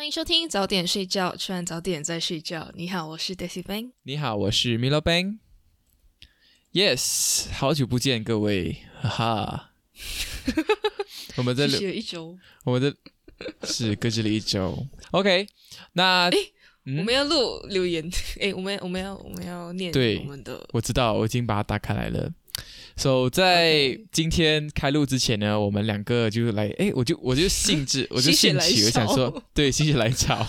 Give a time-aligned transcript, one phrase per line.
[0.00, 2.72] 欢迎收听早点睡觉，吃完早点再睡觉。
[2.74, 3.92] 你好，我是 Daisy Bang。
[4.04, 5.40] 你好，我是 Milo Bang。
[6.72, 9.72] Yes，好久不见各位，哈哈。
[11.36, 12.96] 我们在休息了一周，我们的
[13.64, 14.86] 是搁置了一周。
[15.10, 15.46] OK，
[15.92, 16.30] 那
[16.86, 18.10] 我们要录留言。
[18.38, 22.32] 诶，我们我们要我们要念对我们的我知道，我已经把它打开来了。
[23.00, 30.46] So，在今天开录之前呢，我们两个就来，哎，我就我就兴致， 我就兴起，我想说， 对，心血来潮，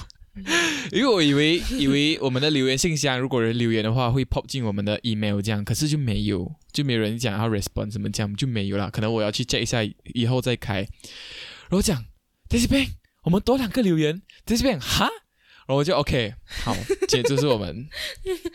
[0.92, 8.92] 因为我以为以为我们的留言信箱，如果人留言的话，会 pop 进我们的 email 这样，可是就没有，就没有人讲要 respond 怎么讲，就没有了。
[8.92, 9.80] 可能我要去 check 一下，
[10.14, 10.80] 以后再开。
[10.80, 12.04] 然后讲
[12.50, 12.90] Daisy Bang，
[13.24, 16.34] 我们多两个留言，Daisy Bang，哈，然后我就 OK，
[16.66, 16.76] 好，
[17.08, 17.88] 这就是我们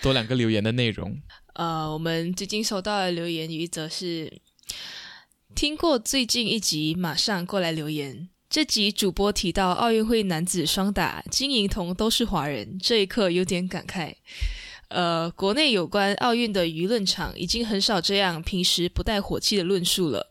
[0.03, 1.19] 多两个留言的内容。
[1.57, 4.31] 呃，我们最近收到的留言有一则是
[5.55, 8.29] 听过最近一集，马上过来留言。
[8.51, 14.13] 这集主播提到奥运会男子双打，金银铜都是华人，这一刻有点感慨。
[14.89, 20.31] 呃，国内有关奥运的舆论场已经很少这样平时不带火气的论述了。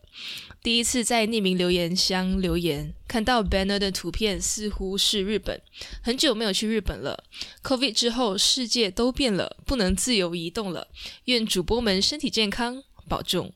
[0.66, 5.62] 第一次在匿名留言箱留言，看到 banner 的图片似乎是日本，
[6.02, 7.22] 很久没有去日本了。
[7.62, 10.88] Covid 之后，世界都变了，不能自由移动了。
[11.26, 13.52] 愿主播们身体健康，保重。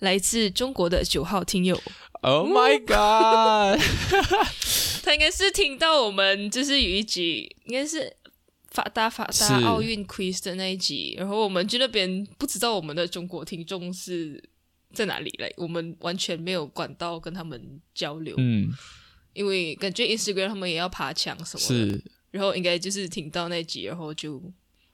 [0.00, 1.80] 来自中国的九号听友
[2.22, 3.80] Oh my god！
[5.04, 8.16] 他应该是听到我们就是有一集，应该是
[8.72, 14.42] 法大法大奥运 quiz 的那一集，然后我们去那边不知道我们的中国听众是
[14.94, 18.70] 在哪里来，我们完全没有管道跟他们交流，嗯，
[19.34, 24.42] 因为感觉 Instagram 他们也要爬墙什么的，是然后应该就是听到那集，然后就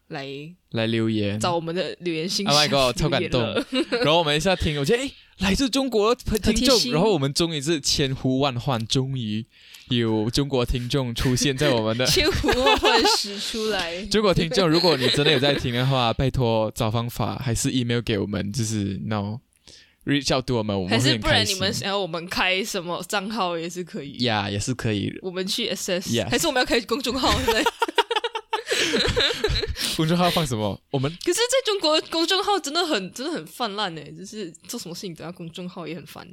[0.09, 0.29] 来
[0.71, 1.39] 来留言。
[1.41, 3.43] 找我们的留言信 Oh 箱 my god， 超感动。
[3.91, 9.45] 然后我们一下听，我觉得哎，来自中国的听众，然后我们终于是千呼万唤，终于
[9.89, 14.69] 有中国听众出现在我们的 千呼万唤始出来，中国听众。
[14.69, 19.41] 如果你真的有在听的话，拜托找方法，还是 email 给我们，就是 no
[20.05, 21.73] reach out to 我们，我们还是不然你们。
[21.73, 24.13] 想要我们开什么账号也是可以。
[24.25, 27.33] 呀也是可以，我们去 assess，、还是我们要开公众号？
[27.45, 27.65] 对。
[29.97, 30.79] 公众号放什么？
[30.91, 36.27] 我们可是在中国公众号真的很真的很泛滥诶，就是做什么事情都要公众号也很烦，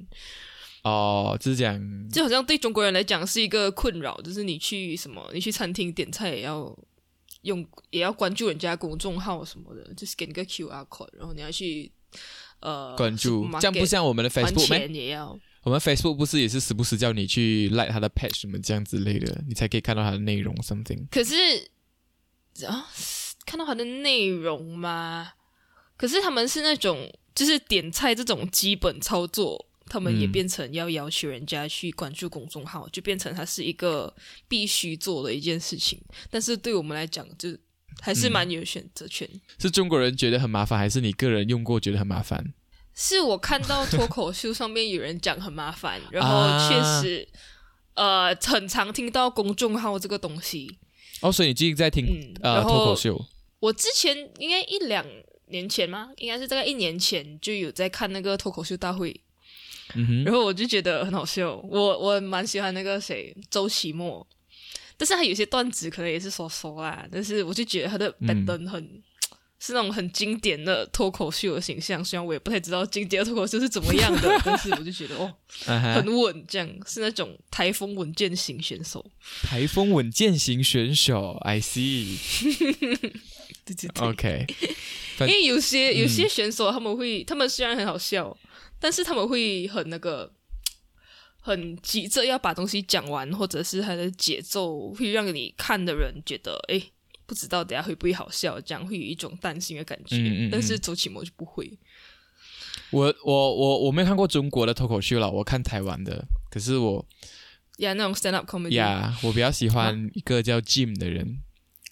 [0.83, 6.75] 哦，就是讲就好像对中国人来讲是一个困扰，就是你去什么，你去餐厅点菜也要
[7.43, 11.91] 用也要关注人家公众号什么的，就是给你个 QR code，然后你要去
[12.61, 14.87] 呃关注这样不像我们的 Facebook 咩？
[14.87, 15.37] 钱也要。
[15.63, 21.05] 我们 Facebook 不是也是时不时叫你去 like 他的 page 什么这样之类的，你才可以看到他的内容 something。
[21.11, 21.35] 可是
[22.65, 22.87] 啊，
[23.45, 25.33] 看到他的内容吗？
[25.97, 34.11] 可是他们是那种就是点菜这种基本操作，他们也嗯变成要要求人家去关注公众号，就变成它是一个
[34.47, 36.01] 必须做的一件事情。
[36.31, 37.55] 但是对我们来讲，就
[38.01, 39.25] 还是蛮有选择权。
[39.57, 42.53] 是中国人觉得很麻烦，还是你个人用过觉得很麻烦？
[42.93, 47.27] 是我看到脱口秀上面有人讲很麻烦，然后啊确实。
[47.93, 50.77] 呃，很常听到公众号这个东西，
[51.19, 53.21] 哦，所以你最近在听、嗯，呃脱口秀？
[53.59, 55.05] 我之前应该一两
[55.47, 56.09] 年前吗？
[56.15, 59.13] 应该是大概一年前就有在看那个脱口秀大会，
[59.95, 61.53] 嗯哼，然后我就觉得很好笑。
[61.57, 64.25] 我我蛮喜欢那个谁周奇墨，
[65.01, 69.01] 但是他有些段子可能也是说说啦，但是我就觉得他的嗯 b 灯很、
[69.57, 72.05] 是那种很经典的脱口秀的形象。
[72.05, 75.33] 虽然我也不太知道经典的脱口秀是怎么样的， 但是我就觉得哦，
[75.65, 79.03] 很稳，这样是那种台风稳健型选手。
[79.41, 82.19] 台风稳健型选手，I see。
[83.65, 84.45] 对对对 OK，
[85.21, 88.37] 因为有些有嗯些选手他们会，他们虽然很好笑，
[88.79, 90.31] 但是他们会很那个，
[91.41, 96.81] 很急着要把东西讲完，或者是他的节奏会让你看的人觉得，哎，
[97.25, 100.15] 不知道等下会不会好笑，这样会有一种担心的感觉。
[100.17, 101.77] 嗯嗯嗯但是周启模就不会。
[102.91, 106.25] 我我我我没有看过中国的脱口秀了，我看台湾的。
[106.49, 107.05] 可是我
[107.77, 111.41] 呀，那种 stand up comedy，呀我比较喜欢一个叫 Jim 的人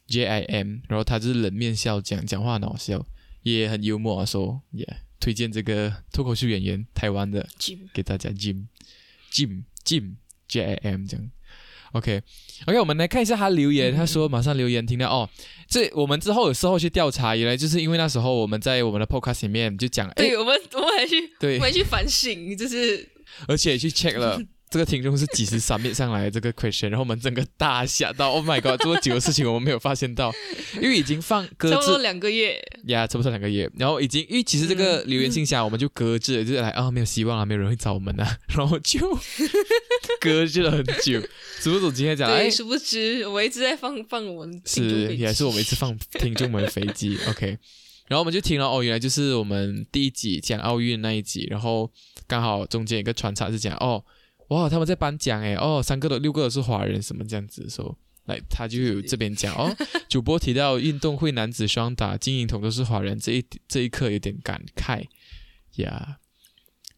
[0.08, 3.06] ，J I M，然后他就是冷面笑讲，讲话很好笑，
[3.44, 4.86] 也很幽默啊，说也
[5.20, 8.68] 推荐这个脱口秀演员，台湾的 Jim 给大家 Jim
[9.32, 10.16] Jim Jim
[10.48, 11.30] J I M 这样。
[11.94, 12.22] OK
[12.68, 15.28] OK，我们来看一下他留言，他说马上留言听到哦，
[15.68, 23.10] 这我们之后有事后去调查，原来就是因为那时候我们在我们的 Podcast 里面就讲，哎，对我们我们还去对我们还去反省，就是
[23.48, 30.32] 而且去 check 了这个听众是几时 submit 上来的这个 question，然后我们整个大吓到，Oh my god，这么久的事情我们没有发现到，
[30.76, 39.00] 因为已经放搁差不多置两个月，呀，差不多两个月，然后已经因为其实这个留言信箱我们就搁置了，就是来啊没有希望了，没有人会找我们啊， 然后就
[40.22, 41.20] 搁置了很久，
[41.60, 42.52] 殊不知今天讲哎对，。
[42.52, 47.58] 殊不知我一直在放放我们是，也是我们一机次放听众们的飞机， OK。
[48.08, 51.92] 然后我们就听了哦，原来就是我们第一集讲奥运那一集，然后
[52.28, 54.04] 刚好中间一个穿插是讲哦，
[54.50, 59.76] 哇，他们在颁奖诶，哦，三个都六个都是华人，什么这样子说，来他就有这边讲哦，
[60.10, 65.06] 主播提到运动会男子双打金银铜都是华人，这一这一刻有点感慨
[65.76, 66.18] 呀。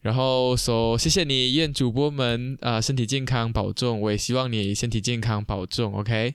[0.01, 6.33] 然后说谢谢你，愿主播们啊、身体健康保重，我也希望你身体健康保重，OK。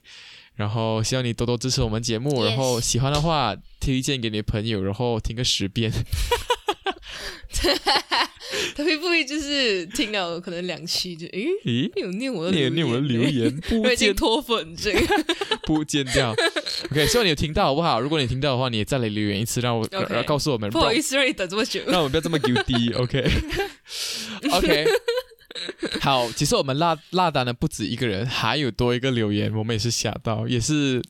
[0.55, 5.93] 然后希望你多多支持我们节目然后喜欢的话推荐给你的朋友，然后听个十遍。
[8.77, 11.49] 他会不会就是听了可能两期就诶
[11.97, 15.25] 有念我的念念我的留言，不 我已脱粉这个
[15.65, 16.35] 不见掉。
[16.91, 18.01] OK，希望你有听到好不好？
[18.01, 21.83] 如果你听到的话，你也再来留言一次，让我 OK 让告诉我们，不好意思让你等这么久。
[21.87, 22.97] 让我们不要这么 guilty。
[22.97, 24.87] OK，OK。
[26.01, 31.03] 好，其实我们落落单的不止一个人，还有多一个留言，我们也是吓到，也是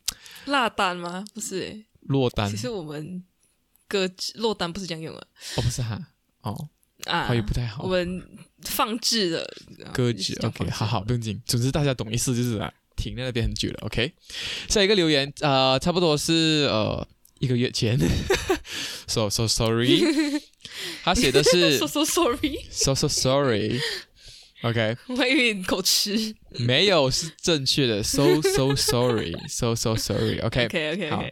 [0.47, 1.25] 落单吗？
[1.35, 3.25] 不是欸，落单其实我们
[3.89, 5.27] 歌落单不是这样用的
[5.57, 6.01] 哦，不是哈，
[6.51, 6.69] 哦，
[7.05, 7.89] 啊华语不太好我。
[7.89, 8.23] 们
[8.63, 9.51] 放置的
[9.93, 13.79] 歌曲 OK，好好不用紧，总之大家懂意思就是啊，停在那边很久了。
[13.83, 14.13] OK，
[14.69, 17.07] 下一个留言呃，差不多是呃
[17.39, 17.99] 一个月前，
[19.07, 20.01] so so sorry，
[21.05, 23.81] 他写的是 so so sorry，so so sorry。
[24.63, 26.35] OK，我还以为你口吃。
[26.59, 30.39] 没有是正确的，so so sorry，so so sorry。
[30.39, 31.25] OK，OK OK 好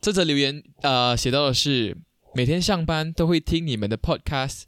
[0.00, 1.96] 这则留言呃写到的是
[2.34, 4.62] 每天上班都会听你们的 podcast，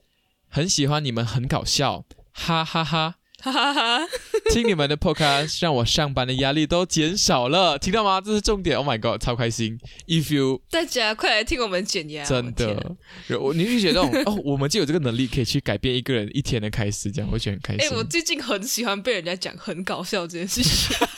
[0.49, 4.07] 很喜欢你们，很搞笑，哈哈哈哈哈哈。
[4.51, 8.21] 听你们的 podcast 让我上班的压力都减少了，听到吗？
[8.21, 8.77] 这是重点。
[8.77, 12.97] Oh my god，超开心！If you 大家快来听我们剪牙，真的，
[13.41, 17.97] 我你就觉得 哦，我们就有这个能力可以去改变一个人一天的开始，这样我觉得很开哎、心。
[17.97, 20.95] 我最近很喜欢被人家讲很搞笑这件事情。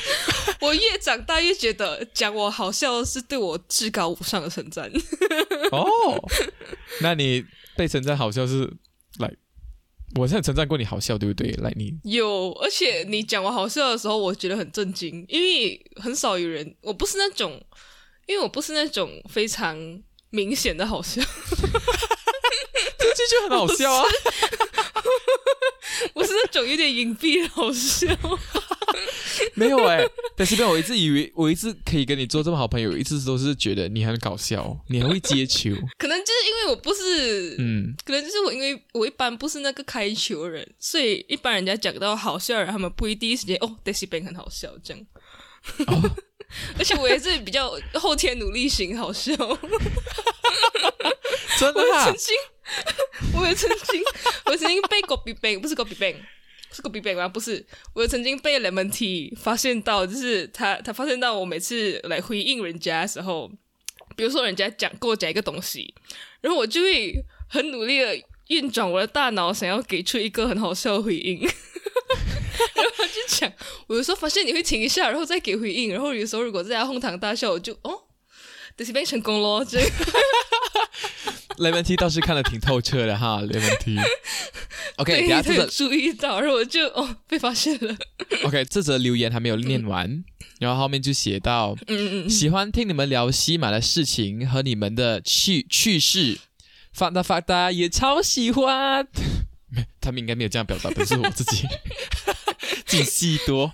[0.60, 4.90] 我越长大越觉得讲我好笑是对我至高无上的称赞。
[5.72, 6.28] 哦，
[7.00, 7.44] 那你
[7.76, 8.64] 被称赞好笑是
[9.18, 9.32] 来，
[10.16, 11.52] 我现在称赞过你好笑，对不对？
[11.62, 17.60] 来，你有，而且你讲我好笑的时候，我觉得很震惊，因为很少有人，我不是那种，
[18.26, 19.76] 因为我不是那种非常
[20.30, 21.22] 明显的好笑，
[23.28, 24.04] 就很好笑啊。
[26.14, 28.06] 我是那种有点隐蔽的好笑。
[29.54, 30.04] 没有哎、
[30.36, 35.70] 但是边我一直以为我一直可以跟你做这么好朋友，一直都是觉得你很搞笑，你很会接球。
[35.98, 45.06] 可能就是因为我不是，嗯，可能就是我，因为我一般不是那个开球的人，所以一般人家讲到好笑的人，他们不会第一时间哦 d a i s Bank 很好笑这样。
[45.86, 46.10] 哦
[46.78, 49.58] 而且我也是比较后天努力型好笑，我
[51.58, 52.36] 真的啊曾，经，
[53.34, 54.02] 我也曾经，
[54.46, 56.16] 我曾经被 Gobi Bang 不是 Gobi Bang。
[56.70, 57.26] 是 Gobi Bang 吗？
[57.26, 63.50] 不是，我曾经被 Lemon Tea 发现到，就是他他发现到我每次来回应人家的时候，
[64.14, 65.94] 比如说人家讲跟我讲一个东西，
[66.42, 67.14] 然后我就会
[67.48, 71.40] 很努力的运转我的大脑，想要给出一个很好笑的回应。
[72.74, 73.50] 然后他就讲，
[73.86, 77.98] 我有时候发现你会停一下，然后再给回应，然后有时候如果在家哄堂大笑，我就哦，
[78.76, 79.86] 这是变成功咯，这个
[81.58, 83.96] Lemon T 倒是看得挺透彻的哈， Lemon T。
[84.96, 87.96] OK，等下这则注意到，然后我就哦被发现了，
[88.44, 90.24] OK 这则留言还没有念完，
[90.58, 96.38] 然后后面就写到嗯嗯嗯，喜欢听你们聊西马的事情和你们的趣趣事，
[96.92, 99.06] 发达发达也超喜欢。
[99.70, 101.66] 没 他们应该没有这样表达，但是我自己
[102.86, 103.72] 自己戏多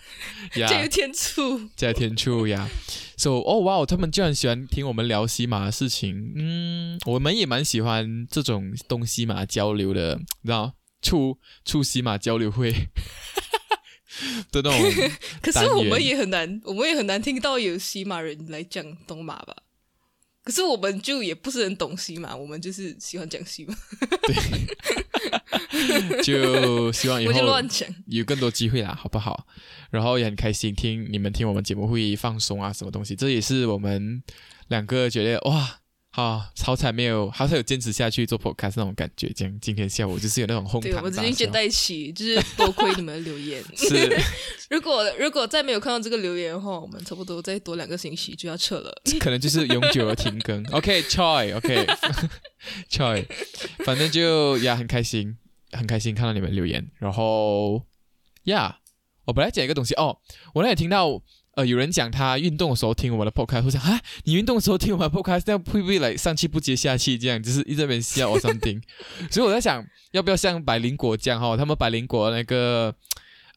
[0.57, 0.67] 呀。
[0.69, 2.69] 这有天醋，在天醋呀。
[3.17, 12.73] So 哦哇哦，他们居然喜欢听我们聊西马的事情，嗯，我们也蛮喜欢这种东西马交流的，你知道，促促西马交流会
[14.51, 15.11] 的那种，
[15.41, 19.57] 可是我们也很难，我们也很难听到有西马人来讲东马吧。
[20.43, 23.75] 可是我们就也不是很懂西马，我们就是喜欢讲西马。
[26.23, 27.33] 就希望以后。
[28.07, 29.47] 有更多机会啦，好不好？
[29.91, 34.23] 然后也很开心听你们听我们节目会放松啊，什么东西，这也是我们
[34.69, 35.81] 两个觉得哇。
[36.17, 39.33] 好，好彩没有，好彩有坚持下去做 podcast 那种感觉。
[39.35, 43.61] 这样今天下午就是有那种轰堂对，我大们已经笑卷在一起，就是多亏你们的留言。
[43.77, 44.17] 是
[44.71, 48.95] 如果如果再没有看到这个留言的话，我们差不多再多两个星期就要撤了。
[49.19, 50.63] 可能就是永久的停更。
[50.67, 53.27] OK，Choi，OK，Choi，
[53.85, 55.37] 反正就呀很开心，
[55.77, 56.87] 很开心看到你们留言。
[56.99, 57.83] 然后
[58.45, 58.79] 呀，
[59.25, 60.19] 我本来讲一个东西哦，
[60.55, 61.21] 我那也听到
[61.55, 67.17] 呃有人讲他运动的时候听我们的 podcast，我想啊，你运动的时候听我们的 podcast，这样会不会来上气不接下气？
[67.19, 68.83] 这样就是一直在笑我 something。
[69.31, 72.95] 所以我在想，要不要像百灵果这样哈、他们百灵果那个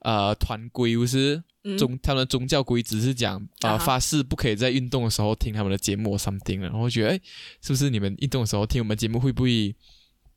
[0.02, 1.44] 呃团规不是？
[1.64, 7.20] 嗯，宗他们的宗教规则是讲啊、发誓不可以在运动的时候听他们的节目 something 了，然后我觉得哎，
[7.62, 9.76] 是不是你们运动的时候听我们节目会不会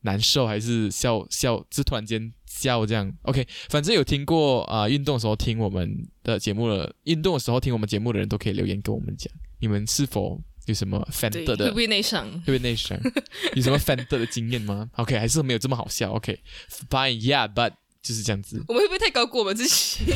[0.02, 12.30] 难受，还是笑笑，是突然间笑这样？OK，反正有听过啊、运动的时候听我们的节目了，运动的时候听我们节目的人都可以留言跟我们讲，你们是否有什么 fan 对，的不会内伤？
[12.30, 12.99] 会不会内伤？
[13.54, 18.62] 有什么 fan 的经验吗？OK，还是没有这么好笑？OK，fine，yeah，but 就是这样子。
[18.69, 20.04] 我们会不会太高估我们自己？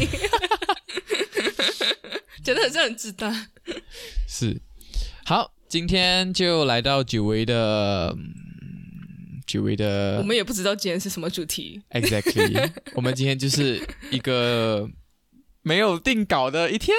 [2.43, 3.49] 讲的好像很自大。
[4.29, 4.61] 是，
[5.25, 8.35] 好，今天就来到久违的，嗯
[9.55, 11.81] 久违的，我们也不知道今天是什么主题。
[11.91, 13.81] exactly， 我们今天就是
[14.11, 14.91] 一个
[15.63, 16.93] 没有定稿的一天。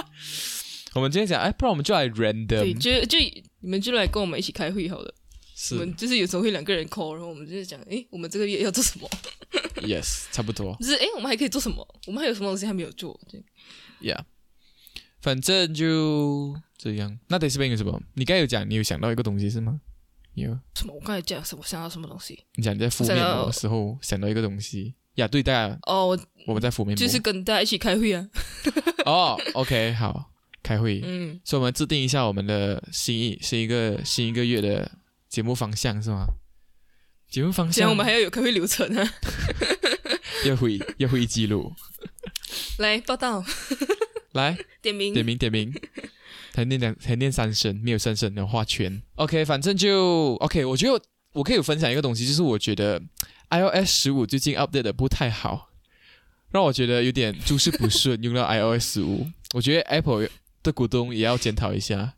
[0.92, 3.18] 我们今天讲，哎，不然我们就来，random，就就
[3.60, 5.06] 你们就来跟我们一起开会好了。
[5.06, 9.08] 我是们就是有时候会两个人 call，然后我们就是讲，哎，我们这个月要做什么？
[9.80, 11.82] yes，差不多就是哎，我们还可以做什么？
[12.06, 13.18] 我们还有什么东西还没有做？
[13.26, 14.24] 这样，yeah，
[15.22, 17.18] 反正就这样。
[17.28, 18.02] 那 d a y s 有什么？
[18.16, 19.80] 你刚才有讲，你有想到一个东西是吗？
[20.38, 20.94] 有，什么？
[20.94, 21.62] 我刚才讲什么？
[21.62, 22.44] 我想到什么东西？
[22.54, 25.26] 你讲你在敷面膜的时候想到一个东西呀？
[25.28, 28.28] 对，大家哦，我我们在敷面膜就是跟大家一起开会啊。
[29.06, 30.30] 哦，OK，好，
[30.62, 31.00] 开会。
[31.04, 34.90] 嗯，所以我们制定一下我们的新一是一个新一个月的
[35.28, 36.26] 节目方向是吗？
[37.28, 39.10] 节目方向我们还要有开会流程啊。
[40.46, 41.74] 要会要会议记录，
[42.78, 43.44] 来报道，
[44.32, 45.12] 来点名。
[45.12, 45.74] 点名点名，
[46.52, 49.00] 才念两才念三声，没有三声的画圈。
[49.16, 51.02] OK，反正就 OK，我觉得
[51.32, 53.00] 我可以分享一个东西，就是我觉得
[53.50, 55.70] iOS 十五最近 update 的不太好，
[56.50, 60.28] 让我觉得有点诸事不顺， 用到 iOS 十五，我觉得 Apple
[60.62, 62.14] 的股东也要检讨一下。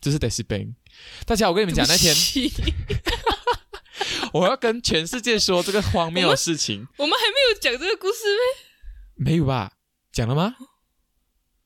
[0.00, 0.74] 这是 d e s i Bank，
[1.26, 2.14] 大家，我跟你们讲，那天
[4.32, 8.22] 我要跟全世界说这个荒谬的事情，我们还没有讲这个故事
[9.16, 9.32] 咩？
[9.32, 9.72] 没有吧？
[10.12, 10.54] 讲了吗？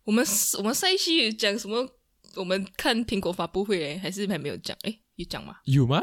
[0.04, 0.24] 我们
[0.56, 1.86] 我们上一期有讲什么？
[2.36, 4.76] 我们看苹果发布会诶，还是还没有讲？
[4.82, 5.56] 诶，有讲吗？
[5.64, 6.00] 有吗？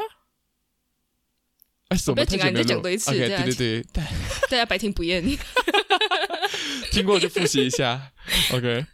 [1.88, 3.82] 哎，什么不要紧再讲多一次对对对，
[4.48, 5.24] 大家百听不厌。
[6.92, 8.12] 听过就复习一下。
[8.52, 8.86] OK，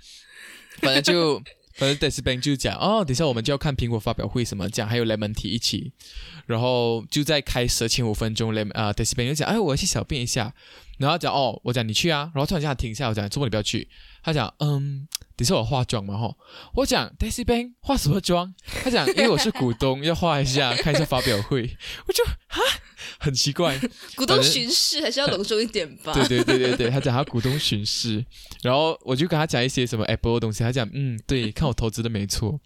[0.81, 1.38] 反正就
[1.75, 5.93] 反正 d e s Bank 就讲哦，等一下我们就要看苹果发表会什么讲，还有 Lemon Tea 一起，
[6.47, 10.55] 然后就在开始的前五分钟，Lemon 啊 d e s Bank 就讲，哎，我要去小便一下，
[10.99, 13.88] 然后他讲哦，我讲你去啊，然后突然间他停下来，我讲周末你不要去，
[14.26, 15.06] 他讲嗯，
[15.37, 16.37] 等一下我化妆嘛吼，
[16.75, 18.52] 我讲 Daisy Bank 化什么妆？
[18.83, 21.76] 他讲因为我是股东， 要化一下，看一下发表会，
[22.09, 22.59] 我就啊，
[23.21, 23.78] 很奇怪，
[24.16, 26.12] 股东巡视还是要隆重一点吧？
[26.12, 28.26] 对对对对对，他讲他股东巡视，
[28.62, 32.59] 然后我就跟他讲一些什么 Apple 的东西，他讲嗯，对，看我投资的没错，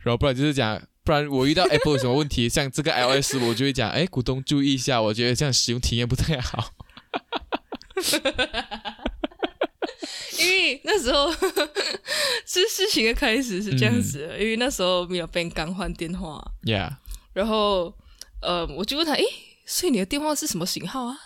[0.00, 6.72] 然后不然就是讲，不然我遇到 Apple 有什么问题， 像这个 iOS 我就会讲，哎，股东注意一下，我觉得这样使用体验不太好。
[10.38, 11.32] 因为那时候
[12.44, 16.90] 是事情的开始是这样子的，因为那时候米老 Ben 刚换电话，Yeah，
[17.32, 17.94] 然后
[18.40, 19.24] 呃，我就问他，诶，
[19.64, 21.18] 所以你的电话是什么型号啊？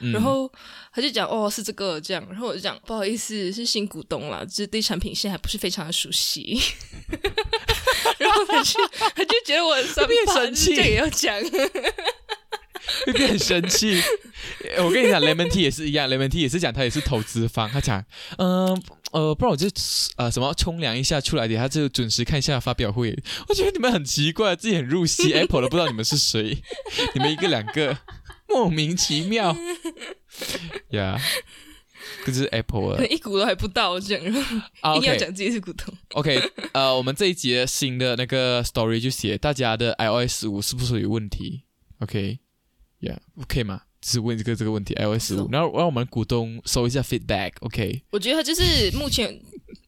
[0.00, 0.50] 嗯、然后
[0.92, 2.26] 他就讲，哦，是这个这样。
[2.28, 6.60] 然后我就讲，不好意思，是新股东啦，就是对产品线还不是非常的熟悉。
[8.18, 11.32] 然后他就他就觉得我很生气这个也要讲。
[13.06, 14.00] 会变很生气。
[14.78, 18.04] 我跟你讲，Lemon Tea 也是一样，Lemon Tea 也是讲他也是投资方，他讲，
[18.38, 18.80] 嗯
[19.12, 19.68] 呃，不然我就
[20.16, 23.16] 呃什么冲凉一下出来点，他就准时看一下发表会。
[23.48, 26.58] 我觉得你们很奇怪，自己很入戏， Apple 都不知道你们是谁，
[27.14, 27.96] 你们一个两个
[28.48, 29.56] 莫名其妙
[30.90, 31.20] 呀。
[32.26, 35.94] 这就是 Apple 了一股都还不到这样，然后啊硬要讲自己是股东。
[36.12, 36.38] OK，
[36.72, 41.62] 呃，我们这一集的新的那个 story 就写大家的 iOS 五是不是有问题
[43.00, 43.82] ？OK，Yeah，OK、吗？
[44.00, 45.14] 只是问这个这个问题哦，五
[45.50, 49.32] 然后让我们股东收一下 feedback，OK？、我觉得他就是目前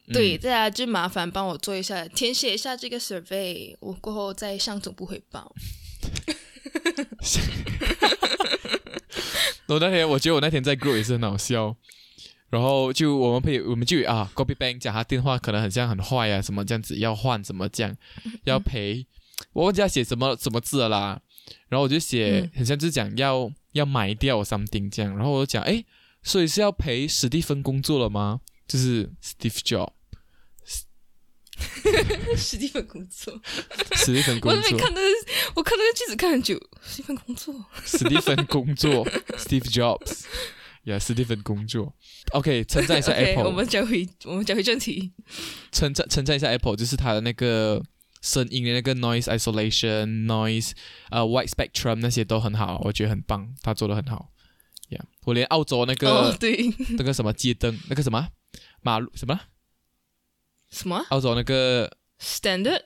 [0.06, 5.54] 嗯对大家就麻烦帮我做一下填写一下这个 survey，我过后再向总部汇报。
[9.66, 11.76] 我那天我觉得我那天在 group 也是很好笑，
[12.48, 17.94] 然后就我们配我们就啊，Copy Bank 讲他电话可能很像很坏啊，什么这样子要换，怎么讲
[18.44, 19.06] 要赔，
[19.52, 21.20] 我忘记要写什么什么字了啦。
[21.68, 25.84] 然后我就写很像就是讲要要买掉 something 这样，然后我就讲哎，
[26.22, 28.40] 所以是要陪史蒂芬工作了吗？
[28.66, 29.90] 就是 Steve Job。
[32.36, 33.40] 史蒂芬工作，
[33.94, 34.60] 史蒂芬工作。
[34.60, 35.06] 我没看那个，
[35.54, 36.54] 我看那个句子看很久。
[36.82, 39.06] 史蒂芬工作，史蒂芬工作
[39.38, 40.24] ，Steve Jobs，
[40.84, 41.94] 呀，史蒂芬工作。
[42.32, 43.44] OK，称赞一下 Apple。
[43.44, 45.12] 我们讲回，我们讲回正题。
[45.72, 47.82] 称赞称赞一下 Apple，就是它的那个
[48.26, 50.72] 声音的那个 noise isolation，noise，
[51.10, 54.32] 呃，white spectrum 那些都很好，我觉得很棒，他做的很好。
[55.24, 58.28] 我连澳洲那个，对， 那个什么街灯，那个什么
[58.82, 59.40] 马路，什么
[60.70, 62.82] 什么澳洲那个 standard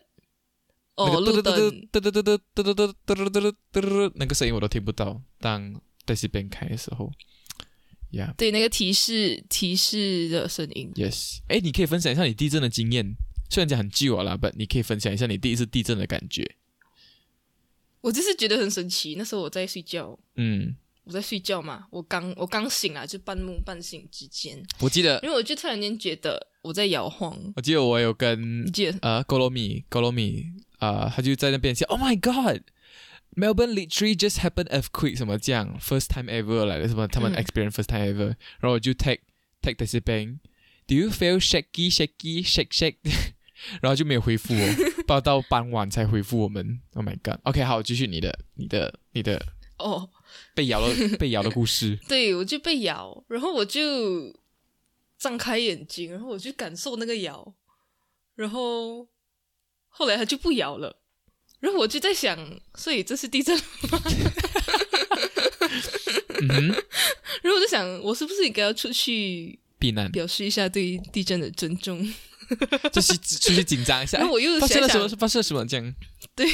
[0.97, 5.75] 哦，那个嘟嘟嘟嘟嘟嘟嘟嘟嘟嘟嘟嘟那个声音我都听不到，当
[6.07, 7.13] 在这边开的时候，
[8.39, 10.91] 对，那个提示提示的声音。
[10.95, 13.15] yes，哎，你可以分享一下你地震的经验。
[13.51, 16.57] 虽然讲很旧了，不，你可以分享一下你第一次地震的感觉。
[18.01, 20.77] 我就是觉得很神奇，那时候我在睡觉，嗯。
[21.05, 24.63] 我在睡觉嘛，我刚我刚醒啊，就半梦半醒之间。
[24.79, 27.37] 我记得，因为我就突然间觉得我在摇晃。
[27.57, 28.65] 我记得我有跟
[29.01, 30.47] 呃 g o l o m i g o l o m i
[30.79, 38.27] 啊，他就在那边讲，Oh my God，Melbourne literally just happened earthquake 什么这样，first time ever 来的什么他们 experience first time ever，
[38.61, 39.23] 然后我就 take
[39.63, 42.99] take this bang，Do you feel shaky shaky shake shake？
[43.81, 46.81] 然后就没有回复我，报到傍晚才回复我们。
[46.95, 49.45] Oh my God，OK，好，继续你的你的你的
[49.79, 50.11] 哦。
[50.55, 51.99] 被咬了，被咬的故事。
[52.07, 54.33] 对，我就被咬，然后我就
[55.19, 57.53] 张开眼睛，然后我就感受那个咬，
[58.37, 59.09] 然后
[59.89, 61.01] 后来它就不咬了，
[61.59, 62.39] 然后我就在想，
[62.77, 64.01] 所以这是地震吗？
[66.43, 66.69] 嗯，
[67.43, 72.09] 然后我就想，我是不是应该要出去避难，表示一下对地震的尊重？
[72.93, 74.27] 就是就是紧张一下。
[74.29, 75.09] 我又发生了什么？
[75.17, 75.67] 发生了什么？
[75.67, 75.95] 这样
[76.35, 76.47] 对。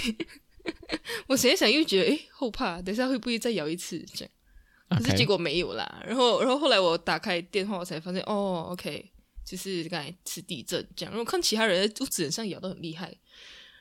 [1.29, 5.01] 我想一想，又觉得哎后怕，等下会不会再摇一次这样？
[5.01, 6.03] 可是结果没有啦。
[6.05, 9.09] 然后，然后后来我打开电话，我才发现哦，OK，
[9.45, 11.13] 就是刚才是地震这样。
[11.15, 13.17] 然后看其他人屋子上摇的很厉害，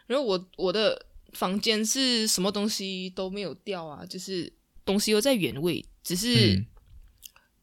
[0.06, 4.54] 然后我我的房间是什么东西都没有掉啊，就是
[4.86, 6.64] 东西都在原位，只是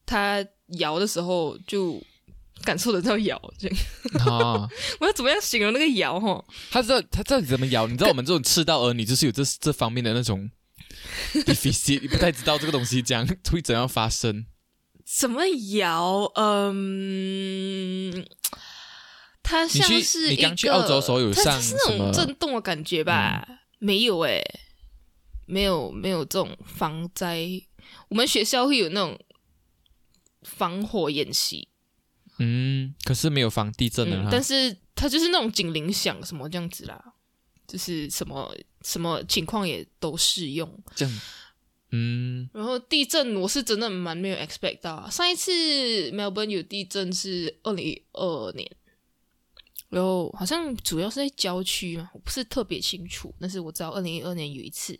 [0.05, 0.45] 它
[0.79, 2.03] 摇的时候就。
[2.63, 3.69] 感受得到咬，这
[4.31, 4.69] 啊！
[5.01, 6.19] 我要怎么样形容那个咬？
[6.19, 7.87] 哈，他知道他到底怎么咬？
[7.87, 10.51] 你知道我们这种赤道儿女就是有这这方面的那种
[11.45, 14.47] deficit，你不太知道这个东西将 会怎样发生。
[15.05, 15.43] 怎么
[15.75, 16.31] 摇？
[16.37, 18.25] 嗯，
[19.43, 23.47] 它像是你刚去澳洲时候有上是那种震动的感觉吧？
[23.79, 24.41] 没有哎，
[25.47, 27.49] 没有没有这种防灾。
[28.09, 29.19] 我们学校会有那种
[30.43, 31.69] 防火演习。
[32.39, 37.15] 嗯，可是没有防地震的，但是它就是那种警铃响什么这样子啦，
[37.67, 40.83] 就是什么什么情况也都适用。
[40.97, 41.21] 这样，
[41.91, 42.49] 嗯。
[42.53, 45.53] 然后地震我是真的蛮没有 expect 到，上一次
[46.13, 48.69] Melbourne 有地震是二零一二年，
[49.91, 54.99] 然后好像主要是在郊区嘛，我不是特别清楚，但是我知道二零一二年有一次，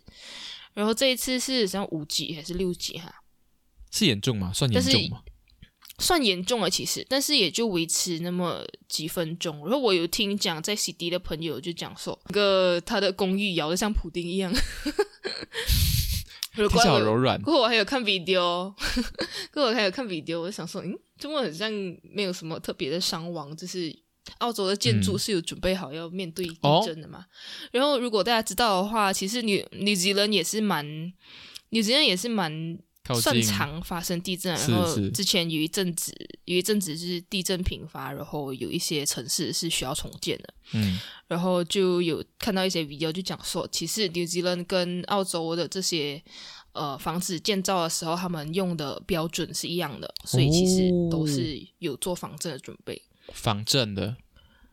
[0.73, 3.13] 然后这一次是像五级还是六级哈？
[3.91, 4.53] 是严重吗？
[4.53, 5.21] 算严重吗？
[6.03, 9.57] 算严重了，其实，但是也就维持那么几分钟。
[9.61, 14.51] 然后我有听讲，在 CD 的朋友就讲说，那个他的公寓摇得像普丁一样，
[16.53, 17.41] 比较柔软。
[17.41, 18.73] 过 后我还有看 video，
[19.53, 21.71] 过后我还有看 video，我就想说，嗯，这么好像
[22.03, 23.97] 没有什么特别的伤亡，就是
[24.39, 27.25] 澳洲的建筑是有准备好要面对地震的嘛。
[27.71, 30.85] 然后如果大家知道的话，其实女女吉人也是蛮，
[31.69, 32.77] 女吉人也是蛮。
[33.21, 40.53] 算常发生地震，然后之前有一阵子，有一阵子是地震频发，然后有一些城市是需要重建的。
[40.71, 46.23] 嗯，然后就有看到一些 video 就讲说，其实 New Zealand 跟澳洲的这些
[46.71, 53.01] 呃房子建造的时候，他们用的标准是一样的，所以其实都是有做防震的准备。
[53.33, 54.15] 防震的。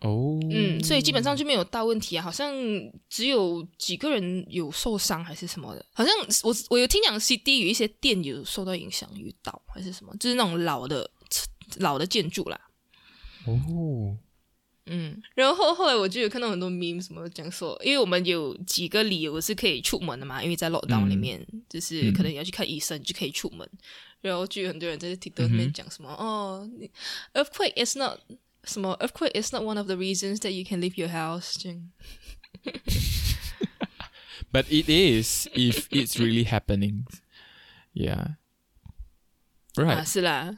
[0.01, 2.55] 哦，嗯，所以基本上就没有大问题啊，好像
[3.11, 6.11] 只有几个人有受伤还是什么的，好像
[6.43, 11.11] 我我有听讲 CD 有一些店有受到影响，遇到还是什么，就是那种老的
[11.77, 12.59] 老的建筑啦。
[13.45, 14.17] 哦，
[14.87, 23.69] 嗯，然后后来我就有看到很多 meme 什么讲说，因为我们有几个理由是可以出门的嘛，因为在 lockdown 里面，就是可能要去看医生就可以出门，
[24.23, 26.67] 然后就有很多人在 TikTok 里面讲什么，哦
[27.35, 28.19] ，earthquake is not。
[28.64, 31.58] 什么 earthquake is not one of the reasons that you can leave your house.
[34.52, 37.06] but it is if it's really happening.
[37.94, 38.36] Yeah.
[39.76, 40.06] ，right？
[40.06, 40.58] 是啦，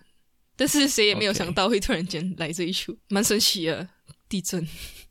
[0.55, 3.89] 但是谁也没有想到会突然间来这一出，蛮神奇的。
[4.29, 4.67] 地震，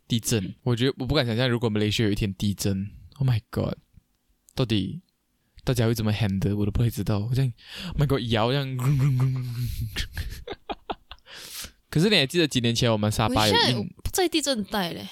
[0.06, 3.74] 地震，我觉得我不敢想象，如果马来西亚有一天地震，Oh my God，
[4.54, 5.00] 到底
[5.64, 7.26] 大家会怎么 handle，我都不会知道。
[7.26, 7.50] 好像
[7.96, 8.76] My God，摇这样。
[11.91, 13.53] 可是你还记得几年前我们沙巴有
[14.01, 15.07] 不在地震带嘞？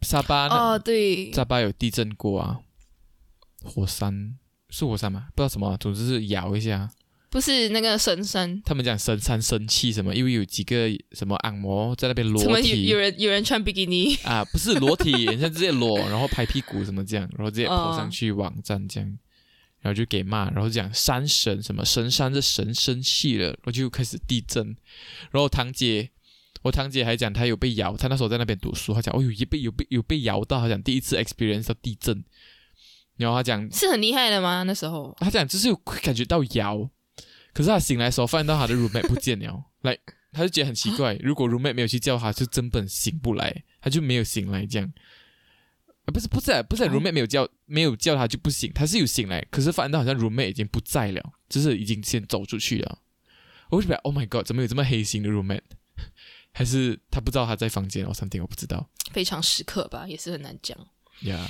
[0.00, 2.58] 沙巴哦，对，沙巴有地震过啊，
[3.62, 4.36] 火山
[4.70, 5.28] 是火山吗？
[5.36, 6.90] 不知道什么，总之是摇一下。
[7.30, 10.14] 不是那个神山，他们讲神山生气什么？
[10.14, 14.44] 因为有几个什么按摩在那边裸体，有人有人穿比基尼啊？
[14.52, 19.18] 不是裸体，人家直接裸，然后拍屁股什么这样，然后直接跑上去网站这样，
[19.84, 24.74] 然后就给骂，然后讲山神什么神山的神生气了，然后就开始地震。
[25.30, 26.08] 然后堂姐，
[26.62, 32.24] 我堂姐还讲她有被摇，她那时候在那边读书，她讲哦有被有被有被摇到，她讲第一次 experience 到地震。
[33.18, 34.62] 然后她讲是很厉害的吗？
[34.62, 36.88] 那时候她讲就是有感觉到摇。
[37.52, 39.98] 可是她醒来的时候，发现到她的 roommate 不见了，来，
[40.32, 41.14] 她就觉得很奇怪。
[41.16, 44.90] 如果 roommate 没有去叫她，就根本醒不来，她就没有醒来这样。
[46.04, 52.98] 啊，不是，不是，不是，roommate 没有叫，没有叫他就不醒，他是有醒来，可是发现到好像 roommate 已经不在了，就是已经先走出去了。
[53.70, 55.62] 我就觉得，Oh my God，怎么有这么黑心的 roommate？
[56.52, 58.06] 还是他不知道他在房间？
[58.06, 58.88] 我 something 我不知道。
[59.12, 60.78] 非常时刻吧，也是很难讲。
[61.22, 61.46] 呀，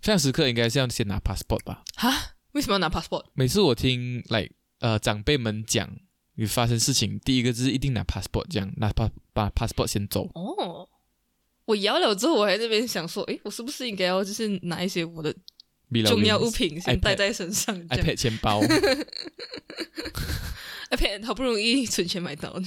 [0.00, 1.82] 非常时刻应该是要先拿 passport 吧？
[1.96, 2.36] 哈？
[2.52, 3.26] 为什么要拿 passport？
[3.34, 4.52] 每次我听 like。
[4.82, 5.88] 呃，长辈们讲，
[6.34, 10.28] 你发生事情，第一个就是一定拿 passport，这样拿 pass 把 passport 先走。
[10.34, 10.88] 哦，
[11.72, 15.34] 我摇了之后，我还那边想说，诶，我是不是应该要就是拿一些我的
[16.06, 18.60] 重要物品先带在身上？iPad 钱包，
[20.90, 22.54] iPad 好不容易存钱买到，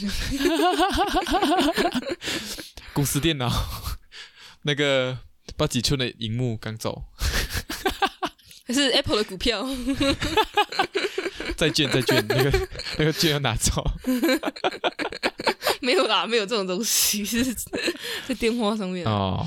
[2.93, 3.51] 公司电脑，
[4.63, 5.19] 那个
[5.55, 7.27] 八几寸的荧幕刚走，还
[8.73, 9.67] 是 Apple 的股票。
[11.55, 13.83] 再 见再见， 那个那个券要拿走。
[15.81, 17.43] 没有啦，没有这种东西，是
[18.27, 19.05] 在电话上面。
[19.05, 19.45] 哦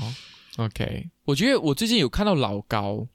[0.57, 1.09] ，OK。
[1.25, 3.07] 我觉得我最近有看到老高，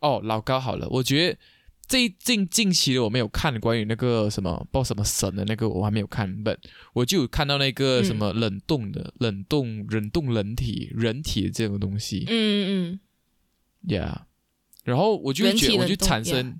[0.00, 0.88] 哦，老高好了。
[0.90, 1.38] 我觉得
[1.86, 6.42] 最近近期的我没有看关于那个什么报什么神的那个，我还没有看。
[6.42, 6.58] 本
[6.92, 12.24] 我就有看到那个什么冷冻的冷冻冷冻人体人体的这种东西。
[12.28, 13.00] 嗯嗯嗯
[13.86, 14.27] ，Yeah。
[14.88, 16.58] 然后我就觉得，我就产生。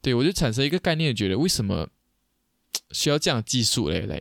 [0.00, 1.88] 对，我就产生一个概念，觉得为什么
[2.92, 4.06] 需要这样技术嘞？
[4.06, 4.20] 来，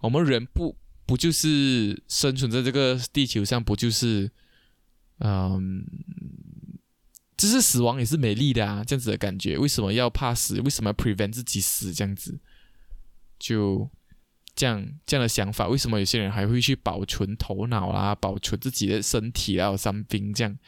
[0.00, 4.28] 我们人不不就是生存在这个地球上，不就是，
[5.18, 5.86] 嗯，
[7.36, 9.56] 就是死亡也是美丽的啊，这样子的感觉。
[9.56, 10.60] 为什么要怕死？
[10.60, 11.94] 为什么要 prevent 自己死？
[11.94, 12.40] 这样子，
[13.38, 13.88] 就
[14.56, 15.68] 这样这样的想法。
[15.68, 20.58] 为什么有些人还会去保存头脑啦，保存自己的身体啊，something 这样，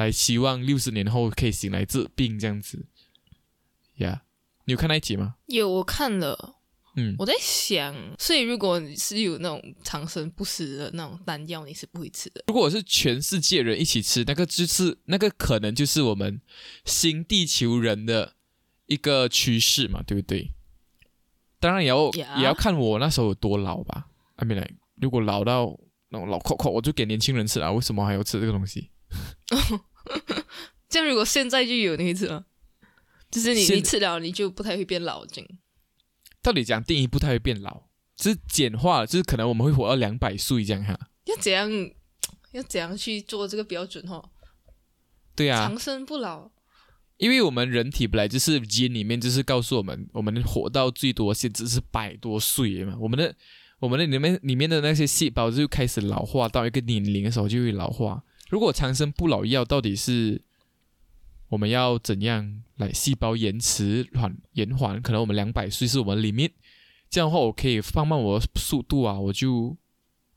[0.00, 2.86] 来希望六十年后可以醒来治病这样子。
[3.96, 4.22] 呀，
[4.64, 5.36] 你有看那一集吗？
[5.46, 6.56] 有，我看了。
[6.96, 12.42] 嗯，我在想，所以如果你是有那种长生不死的那种丹药，你是不会吃的。
[12.48, 16.40] 如果是全世界人一起吃，那个就是那个可能就是我们
[16.84, 18.34] 新地球人的
[18.86, 20.52] 一个趋势嘛，对不对？
[21.60, 24.08] 当然也要也要看我那时候有多老吧。
[24.36, 27.70] 阿米来，如果老到那种老扣扣，我就给年轻人吃啊。
[27.70, 28.90] 为什么还要吃这个东西？
[30.88, 32.44] 这样如果现在就有，你会吃吗？
[33.30, 35.50] 就是你，你吃了你就不太会变老，这样。
[36.42, 37.82] 到底讲定义不太会变老，
[38.16, 40.98] 就是简化了，就是可能我们会活到两百岁这样哈。
[41.26, 41.70] 要怎样？
[42.52, 44.20] 要怎样去做这个标准哈？
[45.36, 46.50] 对啊，长生不老。
[47.18, 52.96] 因为我们人体本来就是基因里面就是告诉我们，我们活到最多限制是百多岁嘛。
[52.98, 53.32] 我们的
[53.78, 58.24] 我们的里面里面的那些细胞就开始老化，到一个年龄的时候就会老化。
[58.50, 60.42] 如果长生不老药到底是？
[61.50, 65.02] 我们要怎样来细胞延迟缓延缓？
[65.02, 66.48] 可能我们两百岁是我们里面，
[67.10, 69.76] 这样的话我可以放慢我的速度啊，我就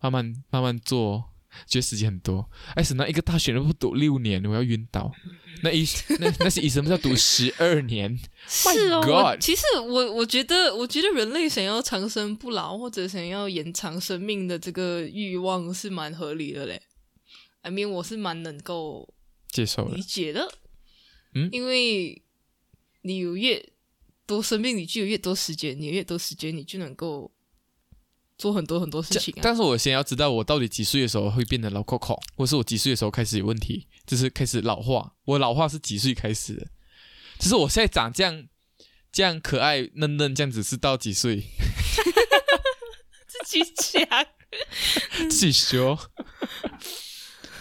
[0.01, 1.25] 慢慢慢慢做，
[1.67, 2.49] 觉得时间很多。
[2.73, 5.11] 哎，是那一个大学都不读六年，我要晕倒。
[5.61, 5.85] 那医
[6.19, 8.19] 那那些医生要读十二年。
[8.49, 16.81] 是哦，其实我我觉得，我觉得人类想要长生不老或者想要延长生命的这个欲望是蛮合理的嘞。
[17.63, 19.13] I mean，我是蛮能够
[19.47, 20.53] 接受理解的。
[21.33, 22.21] 嗯，因为
[23.01, 23.71] 你有越
[24.25, 27.31] 多生病，你就有越多时间，你越多时间，你就能够
[28.37, 29.33] 做很多很多事情。
[29.41, 35.15] 但是我先要知道，我到底几岁的时候会变得老 Coco，或是我几岁的时候开始有问题，就是开始老化。
[35.25, 36.67] 我老化是几岁开始的？
[37.39, 38.47] 就是我现在长这样
[39.11, 41.43] 这样可爱嫩嫩这样子是到几岁？
[43.27, 44.27] 自己讲，
[45.29, 45.97] 自己说。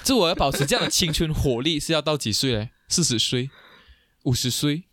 [0.05, 2.71] 这我要保持这样的青春活力是要到几岁嘞？
[2.89, 3.51] 四十岁？
[4.25, 4.85] 五十岁，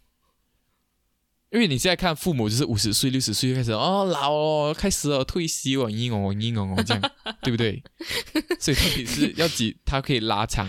[1.51, 7.11] 因为你现在看父母就是五十岁、六十岁就开始哦老哦，开始哦退休哦，嘤哦嘤哦这样，
[7.43, 7.83] 对不对？
[8.59, 10.67] 所以到底是要几，他可以拉长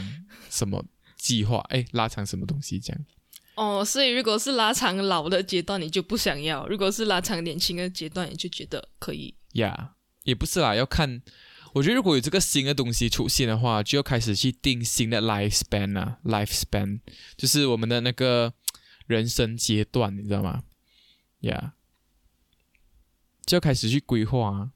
[0.50, 0.84] 什么
[1.16, 1.58] 计划？
[1.70, 3.04] 哎，拉长什么东西这样？
[3.54, 9.34] 哦，所以如果是拉长老的阶段，你就不想要；如果是拉长年轻的阶段，你就觉得可以。
[9.54, 9.92] 呀，
[10.24, 11.22] 也不是啦，要看。
[11.72, 17.00] 我觉得如果有这个新的东西出现的话，就要开始去定新的 life span 啊，life span
[17.36, 18.52] 就是我们的那个
[19.06, 20.64] 人生阶段，你知道吗
[21.40, 21.72] ？？Yeah，，
[23.46, 24.70] 就要开始去规划啊。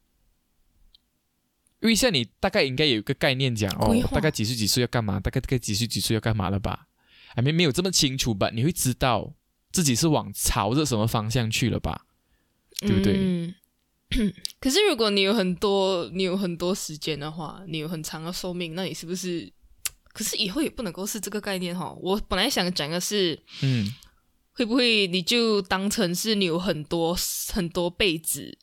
[1.81, 6.89] 因为像你大概应该有一个概念讲哦，大概几岁几岁要干嘛，大概大概几岁几岁要干嘛了吧？
[7.35, 8.51] 还没没有这么清楚吧？
[8.55, 9.35] 你会知道
[9.71, 12.07] 自己是往朝着什么方向去了吧？
[12.81, 13.55] 对不对？
[14.61, 19.53] 可是如果你有很多你有很多时间的话，你有很长的寿命，那你是不是？
[20.13, 21.93] 可是以后也不能够是这个概念哈。
[22.01, 23.93] 我本来想讲的是，嗯。
[24.57, 27.13] 会不会你就当成是你有很多
[27.53, 28.57] 很多辈子，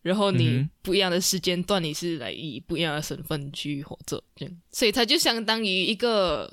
[0.00, 6.50] 然后你不一样的时间段你是来以不一样的身份去活着，这样，所以它就相当于一个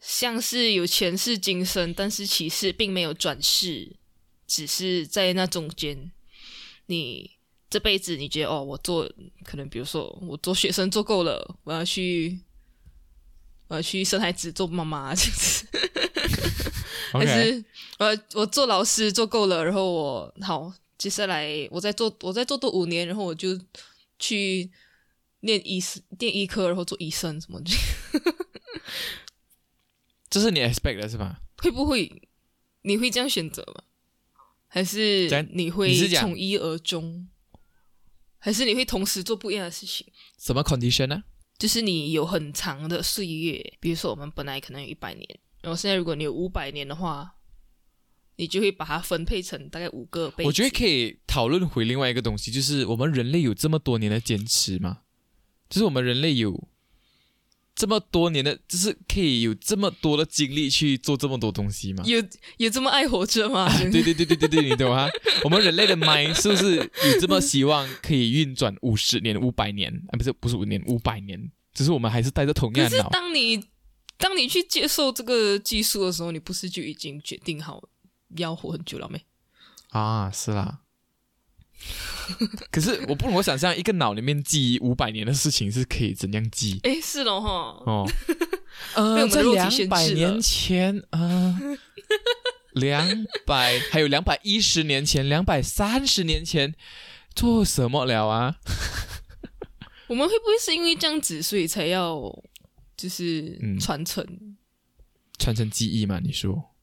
[0.00, 3.96] 像是有前世今生，但是其实并没有转世，
[4.46, 6.12] 只是在那中间，
[6.84, 7.30] 你
[7.70, 9.08] 这辈子你觉得哦，我做
[9.44, 12.38] 可能比如说我做学生做够了，我要去
[13.68, 15.66] 我要去生孩子做妈妈这样子。
[17.12, 17.64] 还是
[17.98, 23.58] 我，我做老师做够了，然后我好，接下来我再做，我再做多五年，然后我就
[24.18, 24.70] 去
[25.40, 25.82] 念医
[26.18, 27.70] 念医科，然后做医生什么的。
[30.30, 31.40] 这是你 expect 的是吧？
[31.58, 32.28] 会不会
[32.82, 33.82] 你会这样选择吗？
[34.68, 37.28] 还是你会从一而终？
[38.40, 40.04] 还是你会同时做不一样的事情？
[40.38, 41.22] 什么 condition 呢？
[41.58, 45.40] 就是你有很长的岁月，比如说我们本来可能有一百年。
[45.62, 47.34] 然后现在，如果你有五百年的话，
[48.36, 50.32] 你就会把它分配成大概五个。
[50.38, 55.02] 我觉得可以讨论回另外一个东西，就是我们人类有这么多年的坚持吗？
[55.68, 56.68] 就是我们人类有
[57.80, 62.04] 这么多年的，就是可以有这么多的精力去做这么多东西吗？
[62.04, 62.22] 有
[62.58, 63.66] 有这么爱活着吗？
[63.90, 65.08] 对对对对对对，你懂吗？
[65.44, 69.90] 我们人类的 mind 是不是有这么希望可以运转五十年、五百年？
[70.08, 73.08] 啊，不是不是五年，五百年，只是我们还是带着同样的脑。
[73.08, 73.64] 当你
[74.18, 77.82] 当你去接受这个技术的时候，你不是就已经决定好
[78.36, 79.24] 要活很久了没？
[79.88, 80.80] 啊，是啦。
[82.70, 86.80] 可是我不能想象一个脑里面记忆五百年的事情是可以怎样记？
[86.84, 87.48] 哎，是的哈。
[87.86, 88.08] 哦，
[88.94, 91.58] 呃，在两百年前，呃，
[92.72, 96.74] 两百还有两百一十年前，两百三十年前
[97.34, 98.56] 做什么了啊？
[100.08, 102.20] 我们会不会是因为这样子，所以才要？
[102.96, 104.22] 就是传承，
[105.38, 106.20] 传承记忆嘛？
[106.22, 106.74] 你说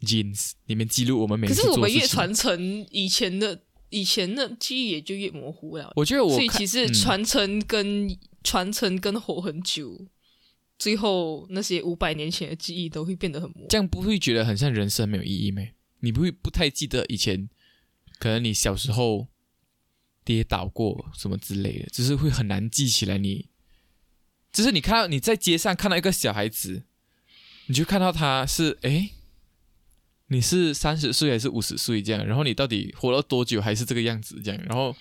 [0.00, 5.92] ，jeans 里面记录我们每可是我们越传承以前的以前的记忆也就越模糊了。
[5.96, 10.06] 我觉得我所以其实传承跟传承跟活很久，
[10.78, 13.66] 最后那些五百年前的记忆都会变得很模糊。
[13.68, 15.62] 这样不会觉得很像人生没有意义吗？
[16.00, 17.48] 你不会不太记得以前，
[18.18, 19.28] 可能你小时候
[20.24, 23.48] 跌倒过什么之类的，只是会很难记起来你。
[24.52, 26.84] 就是你看到你在街上看到一个小孩子，
[27.66, 29.10] 你就看到他是哎，
[30.28, 32.26] 你是三十岁还是五十岁这样？
[32.26, 34.60] 然后你到底活了多久还是这个样子这样？
[34.66, 34.94] 然后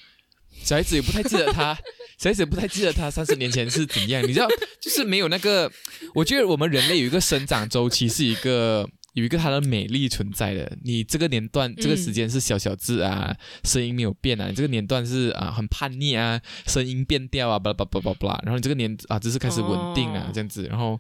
[0.62, 1.74] 小孩子也不太记得他，
[2.18, 4.22] 小孩子也不太记得他三十年前是怎样？
[4.28, 4.48] 你知道，
[4.82, 5.72] 就是没有那个。
[6.14, 8.90] 我觉得我们人类有一个生长周期，是一个。
[9.16, 13.34] 有一个它的美丽存在的，你这个年段这个时间是小小字啊，
[13.64, 21.00] 声音没有变啊，你这个年段是啊很叛逆啊，声音变调啊，巴拉巴拉巴拉巴拉，然后你这个年啊只是开始稳定啊这样子，然后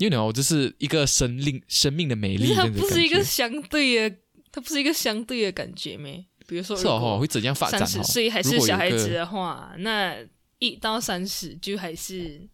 [0.00, 4.16] ，you know，这是一个生命生命的美丽，它不是一个相对的，
[4.50, 6.24] 它不是一个相对的感觉咩？
[6.48, 7.78] 比如说，是哦，会怎样发展？
[7.78, 10.16] 三十岁还是小孩子的话，那
[10.58, 12.48] 一到三十就还是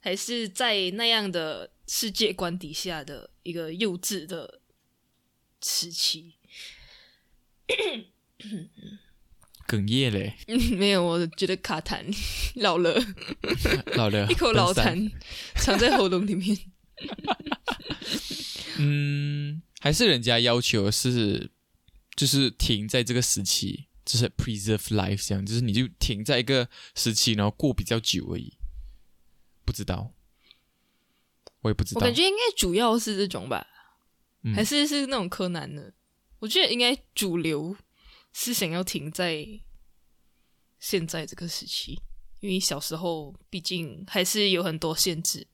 [0.00, 1.70] 还是在那样的。
[1.88, 4.60] 世界观底下的一个幼稚的
[5.62, 6.36] 时期，
[9.72, 10.34] 哽咽嘞？
[10.76, 12.04] 没有，我觉得卡痰，
[12.56, 12.94] 老了，
[13.96, 15.10] 老了，一口老痰
[15.56, 16.58] 藏在喉咙里面。
[18.78, 21.50] 嗯，还是人家要求是，
[22.16, 28.58] 就是停在这个时期，就是 preserve life 这样，就是你就停在一个时期，然后过比较久而已。
[29.64, 30.12] 不知道。
[31.62, 33.66] 我也不知道，我感觉应该主要是这种吧，
[34.54, 35.92] 还是是那种柯南的？
[36.40, 37.76] 我觉得应该主流
[38.32, 39.46] 是想要停在
[40.80, 42.00] 现在这个时期，
[42.40, 45.46] 因为小时候毕竟还是有很多限制，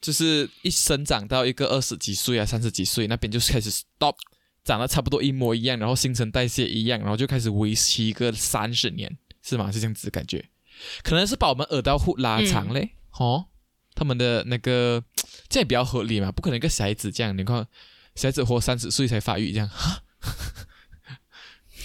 [0.00, 4.16] 就是一生长到一个二十几岁啊、三十几岁那边就开始 stop
[4.64, 9.70] 长得差不多一模一样，然后新陈代谢一样，然后就开始维持一个三十年，是吗？
[9.72, 10.48] 是这样子的感觉，
[11.02, 13.46] 可能是把我们耳道护拉长嘞，哦，
[13.94, 15.04] 他们的那个
[15.48, 17.66] 这样比较合理嘛，不可能一个小孩子这样，你看
[18.14, 20.02] 小孩子活三十岁才发育这样，哈。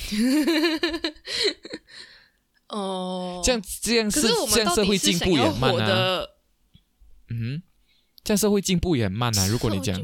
[2.70, 6.26] 哦，这样这样是这样社会进步也很慢啊。
[7.30, 7.62] 嗯，
[8.24, 9.48] 这样社会进步也很慢啊。
[9.48, 10.00] 如果你讲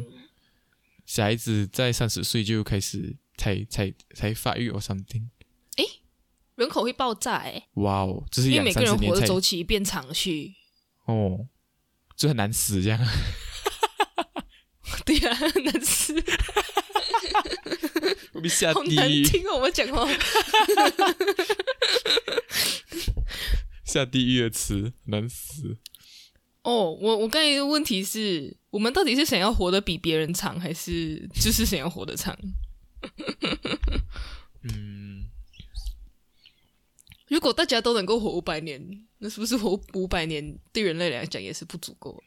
[1.06, 5.30] 小孩子在三十岁就开始才才才发育或 something，
[5.76, 5.84] 哎，
[6.56, 7.68] 人口会爆炸哎！
[7.74, 10.54] 哇哦，这是因为每个人活的周期变长去
[11.06, 11.48] 哦，
[12.16, 13.00] 就很难死这样。
[15.06, 16.14] 对啊，很难死。
[18.42, 20.08] 我被吓地狱，听我们讲话。
[23.86, 25.78] 下地狱的词难死。
[26.64, 32.36] 哦，我我刚才一个问题是我们到底是想要活得比别人长，还是就是想要活得长？
[34.64, 35.26] 嗯，
[37.28, 42.24] 如果大家都能够活五百年，那是不是活五百年对人类来讲也是不足够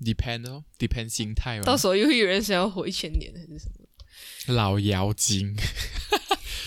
[0.00, 1.62] ？Depend 哦，Depend 心态哦。
[1.62, 3.81] 到时候又会有人想要活一千年还是什么？
[4.48, 5.56] 老妖精，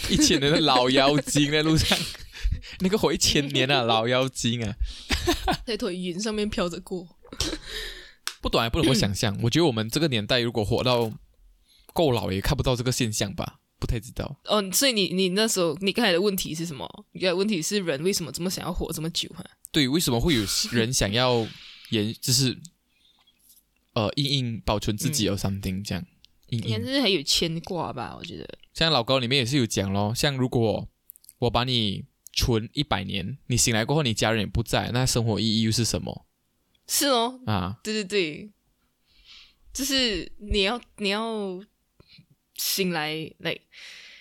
[0.10, 1.98] 一千年的老妖精在路上。
[2.80, 4.76] 那个活一千年啊， 老妖精啊，
[5.66, 7.08] 在团云上面飘着过，
[8.42, 9.38] 不短也不能够想象。
[9.44, 11.12] 我觉得我们这个年代如果活到
[11.94, 13.60] 够老，也看不到这个现象吧？
[13.80, 14.40] 不太知道。
[14.46, 17.06] 哦，所以你你那时候你刚才的问题是什么？
[17.12, 19.30] 你的问题是人为什么这么想要活这么久？
[19.36, 21.48] 啊，对，为什么会有人想要
[21.90, 22.58] 延，就是
[23.94, 26.06] 呃，硬硬保存自己有 something 这样？
[26.60, 28.16] 应该是还有牵挂吧？
[28.18, 30.88] 我觉得，像老高里面也是有讲咯，像如果
[31.40, 32.06] 我把你。
[32.38, 36.26] 存一百年，你醒来过后，你家人也不在，那生活意义又是什么？
[36.86, 38.52] 是哦，啊，对对对，
[39.72, 41.64] 就是你要你要
[42.56, 43.58] 醒来，来，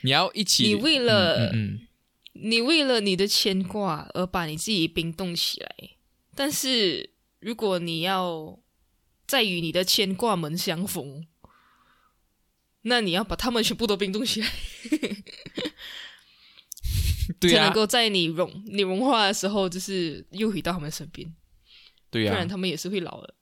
[0.02, 1.80] 你要一起，你为了，嗯，
[2.34, 5.74] 你为了你的牵挂而把你自己冰冻起来，
[6.36, 8.60] 但是如果你要
[9.26, 11.26] 再与你的牵挂们相逢，
[12.86, 14.48] 那你要把他们全部都冰冻起来。
[17.40, 21.34] 才能够在你融你融化的时候，就是又回到他们身边。
[22.10, 23.34] 对呀，不然他们也是会老的。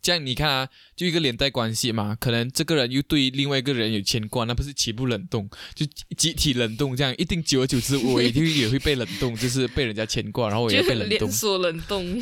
[0.00, 5.84] 这样你看啊，就一个连带关系嘛，可能这个人又对另外一个人有牵挂，那不是起不冷冻，就
[6.16, 12.20] 集体冷冻，这样一定久而久之，我一定也会被冷冻，就是被人家牵挂，然后我也被冷冻， 连锁冷冻。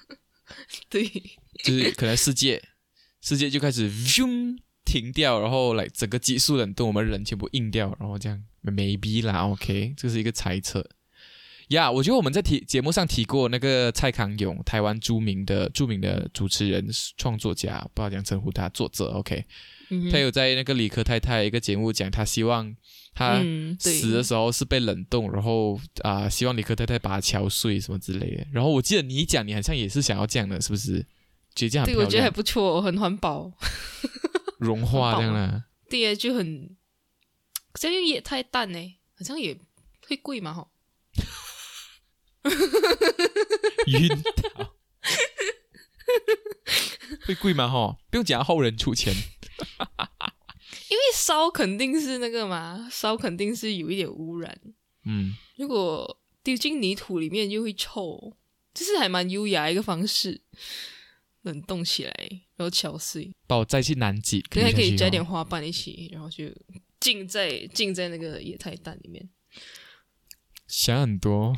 [0.88, 1.04] 对，
[1.64, 2.62] 就是可能世界
[3.28, 4.56] 世界就开始咻。
[4.90, 10.82] 停掉，然后来整个激素冷冻，我们人全部硬掉，然后这样 maybe 啦，OK，这是一个猜测。
[11.68, 16.88] 呀，我觉得我们在提节目上提过那个蔡康永，台湾著名的著名的主持人、
[17.18, 19.44] 创作家，不知道怎样称呼他，作者 OK，
[20.10, 22.74] 他有在那个理科太太一个节目讲，他希望
[23.12, 23.44] 他
[23.78, 28.46] 死的时候是被冷冻，然后啊，希望理科太太把他敲碎什么之类的。
[28.52, 31.04] 然后我记得你讲，你好像也是想要这样的，是不是？
[31.84, 33.50] 对，我觉得还不错，很环保。
[34.60, 36.76] 融化这样的，对呀，就很
[37.74, 39.56] 这样也太淡呢，好像也
[40.06, 40.68] 会贵嘛哈。
[43.86, 44.74] 晕倒，
[47.24, 47.96] 会贵吗哈？
[48.10, 49.14] 不用讲后人出钱，
[50.90, 54.58] 因为烧肯定是那个嘛，烧肯定是有一点污染。
[55.04, 58.36] 嗯，如果丢进泥土里面又会臭，
[58.74, 60.42] 就是还蛮优雅一个方式。
[61.48, 62.12] 冷冻起来，
[62.56, 66.44] 然后敲碎，把我再去南极，可以可以加点花瓣一起，然后就
[67.00, 69.28] 浸在浸在那个野菜蛋里面。
[70.66, 71.56] 想很多，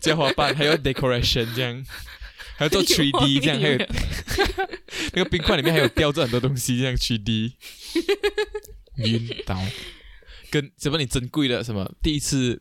[0.00, 1.84] 加花瓣，还有 decoration 这样，
[2.56, 3.78] 还要做 three D 这样，还有。
[5.14, 7.56] 那个冰块里面还有吊着很多东西，这样 three D，
[8.98, 9.60] 晕倒。
[10.52, 12.60] 跟什么你珍贵的什么第一次，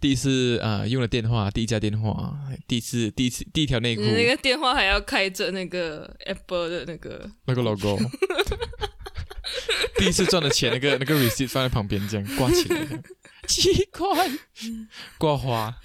[0.00, 2.34] 第一次啊用了电话，第一家电话，
[2.66, 7.98] 第一次第一次第一条内裤，那个电话还要开着那个 Apple 的那个那个 logo，
[9.98, 13.02] 第一次赚的钱，那个那个 receipt 放在旁边这样挂起来，
[13.46, 14.30] 奇怪，
[15.18, 15.76] 挂花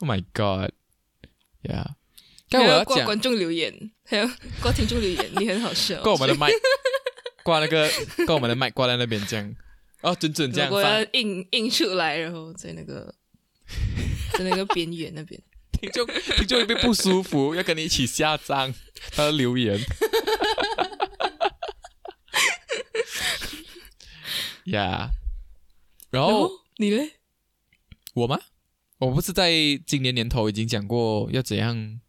[0.00, 1.94] ，Oh my God，Yeah，
[2.50, 4.28] 刚我要挂观众留言，还有
[4.60, 6.50] 挂听众留言，你很好笑，挂我们的麦，
[7.44, 7.88] 挂那个
[8.26, 9.54] 挂我们的麦挂在那边这样。
[10.06, 13.12] 哦，准准这样我要印印出来，然后在那个
[14.38, 15.42] 在那个边缘那边，
[15.72, 18.72] 听众听众有点不舒服， 要跟你一起下葬，
[19.10, 19.80] 他的留言。
[24.66, 25.10] 呀，
[26.10, 27.14] 然后你嘞？
[28.14, 28.38] 我吗？
[28.98, 29.50] 我不是在
[29.86, 32.00] 今年年头已经讲过要怎样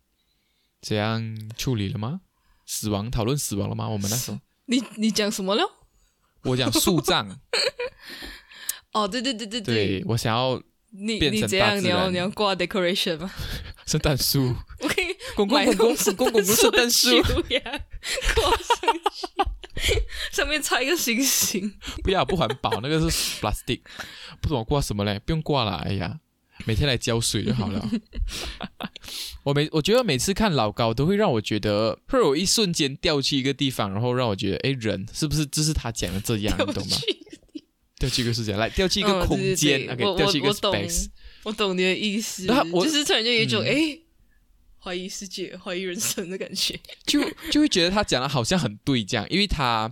[0.82, 2.22] 怎样处理了吗？
[2.66, 3.90] 死亡讨论死亡了吗？
[3.90, 5.64] 我们那时候，你你讲什么了？
[6.44, 7.40] 我讲树葬。
[8.94, 10.62] 哦，对对对对对，我想要
[10.92, 11.84] 你变成你怎样？
[11.84, 13.32] 你要你要挂 decoration 吗？
[13.86, 17.10] 圣诞树，我可以公公买公公那种公公公圣诞树，
[17.50, 17.62] 呀，
[18.36, 18.94] 挂上
[19.76, 21.74] 去，上面插一个星星。
[22.04, 23.82] 不要不环保，那个是 plastic，
[24.42, 25.20] 不懂我挂什么嘞？
[25.20, 26.20] 不用挂了，哎呀，
[26.68, 27.90] 每天来浇水就好了。
[29.44, 36.98] 我每我觉得每次看老高都会让我觉得，会有一瞬间掉去一个地方，然后让我觉得，哎，人是不是就是他讲的这样，你懂吗？
[37.98, 41.08] 掉去一个世界，来掉去一个嗯空间，OK，掉去一个 space，
[41.44, 44.00] 我懂你的意思，就是突然间有一种嗯哎，
[44.78, 46.78] 怀疑世界、怀疑人生的感觉。
[47.06, 49.92] 就就会觉得他讲的好像很对这样，因为他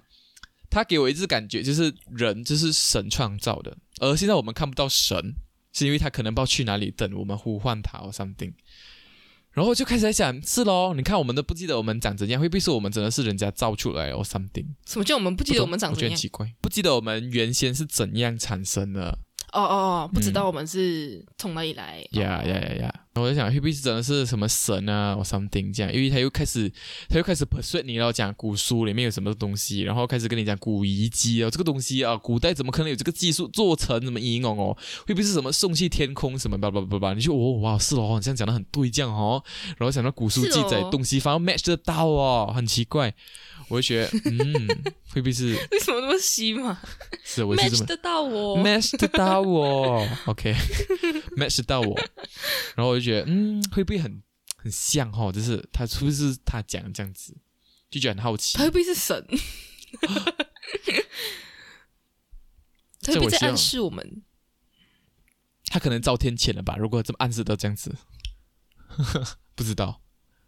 [0.70, 5.34] 他给我一直感觉就是人就是神创造的，而现在我们看不到神，
[5.76, 8.54] 是因为他可能不知道去哪里等我们呼唤他或 something。
[9.52, 14.66] 然后就开始在想，是咯，你看我们都不记得我们长怎样，会不会是我们真的是人家造出来哦 something？
[14.86, 16.18] 什么叫我们不记得我们长怎样我觉得很？
[16.18, 19.20] 奇怪，不记得我们原先是怎样产生的。
[19.56, 22.06] 哦哦哦，不知道我们是从哪里来。
[22.12, 22.94] 呀呀呀呀！
[23.16, 25.94] 我在想，会不会是真的是什么神啊，或 something 这样？
[25.94, 26.70] 因为他又开始，
[27.08, 34.76] 他又开始 persuade 你，然后讲古书里面有什么东西，然后开始跟你讲古遗迹啊，这个东西啊，古代怎么可能有这个技术做成什么仪容哦？
[35.08, 37.14] 会不会是什么送去天空什么叭叭叭叭？
[37.14, 39.42] 你就哦哇是哦，你这样讲的很对，这样哦。
[39.78, 43.14] 然后想到古书是记载哦东西，反而 match 得到哦，很奇怪。
[43.68, 46.80] 我就觉得， 嗯，会不会是为什么那么稀嘛
[47.24, 48.58] 是我是这？match 么得到我。
[48.60, 51.98] match 得到我， OK，match 得到我，
[52.76, 54.22] 然后我就觉得，嗯，会不会很
[54.58, 55.32] 很像哈？
[55.32, 57.36] 就是他是不是他讲这样子，
[57.90, 58.64] 就觉得很好奇他。
[58.66, 59.26] 会不会是神？
[63.02, 64.24] 他会不会在暗示我们？
[65.68, 66.76] 他可能遭天谴了吧？
[66.78, 67.96] 如果这么暗示到这样子，
[69.56, 70.02] 不知道。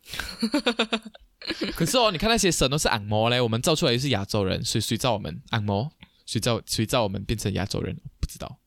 [1.76, 5.92] 可是哦，你看那些神都是按摩嘞，我们造出来又是亚洲人，谁谁造我们按摩？
[6.26, 8.00] 谁造谁造我们变成亚洲人？
[8.20, 8.60] 不知道。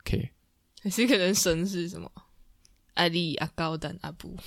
[0.00, 0.30] OK，
[0.82, 2.10] 还是可能神是什么？
[2.94, 4.38] 阿里、阿高、丹、阿布，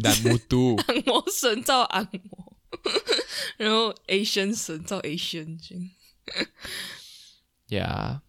[0.00, 2.56] 南木都 按摩神造按摩，
[3.56, 5.90] 然后 Asian 神造 Asian 这样
[7.68, 8.22] 呀。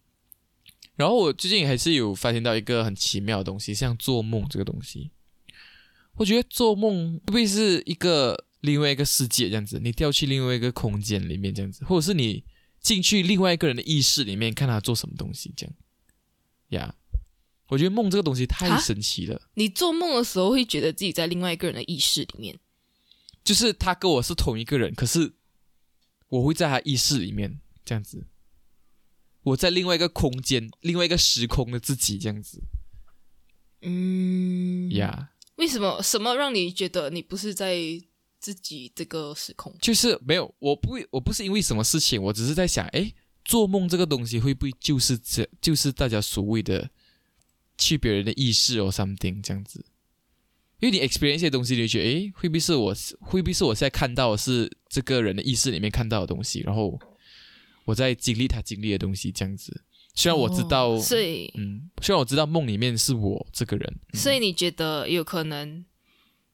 [0.94, 5.10] 然后我最近还是有发现到一个很奇妙的东西，像做梦这个东西。
[6.16, 9.78] 我觉得做梦会不会是一个另外一个世界这样子？
[9.78, 12.44] 你掉去另外一个空间里面这样子，或者是你
[12.80, 15.74] 进去另外一个人的意识里面看他做什么东西这样。
[16.70, 16.94] 呀
[17.68, 22.58] 我觉得梦这个东西太啊神奇了，你做梦的时候会觉得自己在另外一个人的意识里面，
[23.44, 25.34] 就是他跟我是同一个人，可是
[26.28, 28.26] 我会在他意识里面这样子，
[29.42, 32.62] 我在另外一个空间、另外一个时空的自己这样子。
[33.82, 36.02] 嗯呀为什么？
[36.02, 37.78] 什么让你觉得你不是在
[38.38, 39.74] 自己这个时空？
[39.80, 43.12] 就是没有，我不会，我不是因为什么事情，我只是在想，哎，
[43.44, 46.90] 做梦这个东西会不会就是这，就是大家所谓的
[47.78, 49.84] 去别人的意识哦，something 这样子？
[50.78, 57.00] 因为你 experience 一些东西，你就觉得，哎，会不会是我，会不会是我现在看到的是这个人的意识里面看到的东西，然后
[57.86, 59.82] 我在经历他经历的东西，这样子。
[60.16, 65.84] 虽然我知道，哦所以嗯，虽然我知道梦里面是我这个人，所以你觉得有可能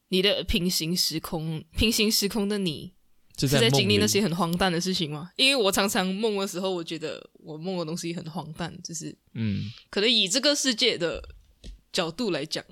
[0.08, 2.92] 你的平行时空，平行时空的你
[3.36, 5.30] 就是在经历那些很荒诞的事情吗？
[5.36, 11.22] 因为我常常梦的时候，我觉得我梦的东西很荒诞，就是嗯，可能以这个世界的
[11.92, 12.64] 角度来讲，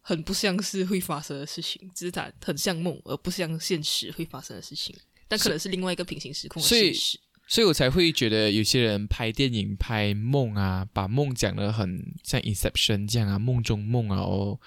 [0.00, 4.94] 很不像是会发生的事情，只是它很像梦，而不像现实会发生的事情。
[5.28, 7.18] 但可能是另外一个平行时空的所以现实。
[7.52, 14.58] 所以我才会觉得有些人拍电影拍梦啊，把梦讲的很像 Inception 这样啊，梦中梦啊，哦，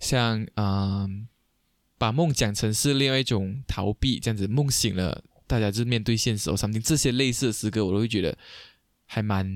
[0.00, 1.26] 像嗯、
[1.96, 8.36] 把梦讲成是另外一种逃避，这样子梦醒了，大家就面对现实哦，something 这些类似的诗歌，我都会觉得
[9.06, 9.46] 还蛮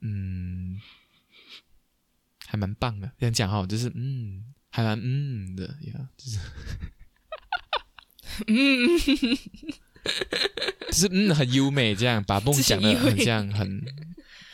[0.00, 0.80] 嗯，
[2.46, 3.12] 还蛮棒的。
[3.18, 6.38] 这样讲哈，就是嗯，还蛮嗯的呀，就是
[8.48, 8.56] 嗯，
[10.88, 13.80] 就是嗯很优美，这样把梦自己讲的很像很，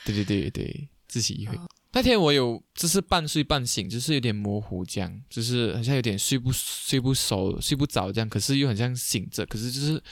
[0.05, 1.59] 对对对对，自己意会。
[1.93, 10.03] 那天我有就是半睡半醒，就是有点模糊这样，就是好像有点睡不睡不熟、睡不着这样，可是又很像醒着，可是就是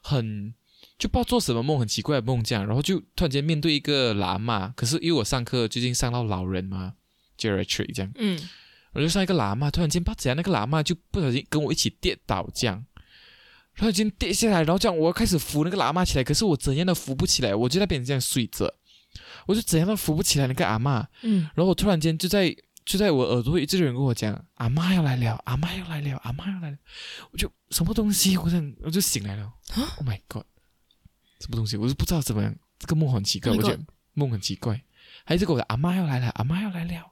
[0.00, 0.54] 很
[0.96, 6.94] 就不知道做什么梦，很奇怪的梦这样，然后就突然间面对一个喇嘛，可是因为我上课最近上到老人嘛
[7.38, 8.40] ，geriatric 这样，嗯，
[8.92, 12.82] 我就上一个喇嘛，突然间不知道怎样，那个喇嘛就不小心跟我一起跌倒，这样，
[13.76, 18.72] 突然间跌下来，然后这样我要开始扶那个喇嘛起来，可是我怎样都扶不起来，我就在那边这样睡着，
[19.46, 22.54] 我就怎样都扶不起来那个阿嬷，嗯，然后我突然间就在
[22.84, 26.78] 就在我耳朵一直有人跟我讲，阿妈要来了，阿妈要来了，阿妈要来了，
[27.32, 30.44] 我就什么东西，我想我就醒来了，Oh my god，
[31.40, 33.80] 什么东西，我就不知道怎么样，这个梦很奇怪，我觉得
[34.12, 34.80] 梦很奇怪，
[35.24, 37.10] 还是跟我的阿妈要来了，阿妈要来了，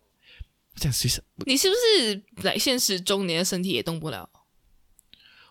[0.74, 4.30] 我想随时，你是不是来现实中你的身体也动不了？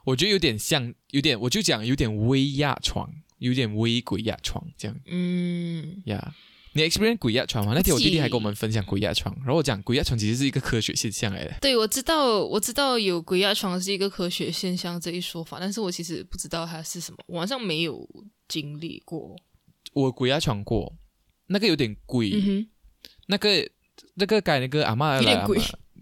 [0.06, 4.98] 我觉得有点像，有点，我就讲有点微压床，有点微鬼压床这样。
[5.06, 6.34] 嗯，呀，
[6.74, 7.74] 你 experience 鬼压床吗？
[7.76, 11.56] 那天我弟弟还跟我们分享鬼压床，然后我讲鬼压床其实是一个科学现象来的。
[11.62, 18.08] 对，我知道，我知道有鬼压床是一个科学现象这一说法，但是我其实不知道它是什么，晚上没有
[18.48, 19.36] 经历过。
[19.94, 20.96] 我鬼压床过，
[21.48, 22.32] 那个有点贵，
[23.28, 23.70] 那个
[24.16, 25.48] 那个改那个阿妈来了，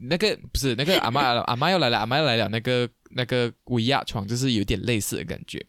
[0.01, 2.89] 那个不是那个 阿妈阿妈要来了，阿妈要来了，那个。
[3.11, 5.65] 那个鬼压床就是有点类似的感觉。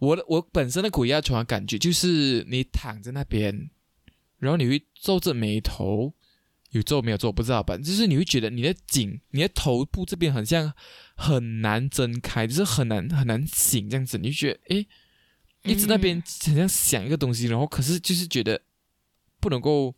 [0.00, 3.70] 我的我本身的鬼压床感觉就是你躺在那边，
[4.40, 6.12] 然后你会皱着眉头，
[6.70, 7.76] 有皱没有皱不知道吧？
[7.76, 10.72] 就是你会觉得你的颈、你的头部这边很像
[11.14, 14.18] 很难睁开，就是很难很难醒这样子。
[14.18, 14.88] 你就觉得诶，
[15.62, 18.60] 一直那边好像想一个东西，然后可是就是觉得
[19.38, 19.94] 不能够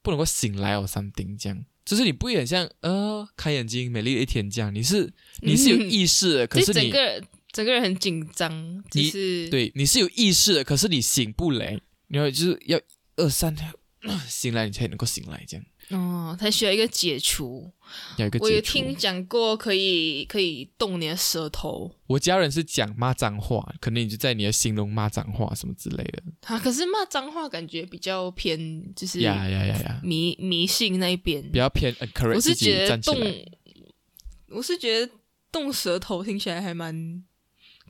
[0.00, 1.64] 不能够醒来哦，something 这样。
[1.84, 7.22] 就是你不会很像呃开眼睛美丽的一天这样，你是你是有意识的，可是你整个
[7.52, 11.78] 整个人很紧张，你是对你是有意识的，可是你醒不来，
[12.08, 12.80] 然后就是要
[13.16, 13.70] 二三天
[14.28, 15.66] 醒来你才能够醒来这样。
[15.90, 17.70] 哦，他需要一个解除。
[18.16, 21.90] 有一个我有听讲过，可以可以动你的舌头。
[22.06, 26.22] 我家人是讲骂脏话，可能你就在你的心中骂脏话什么之类的。
[26.46, 31.94] 啊，可是骂脏话感觉比较偏，就是呀呀呀呀，迷迷信那一边比较偏。
[32.34, 33.16] 我是觉得动，
[34.48, 35.12] 我是觉得
[35.52, 37.22] 动舌头听起来还蛮。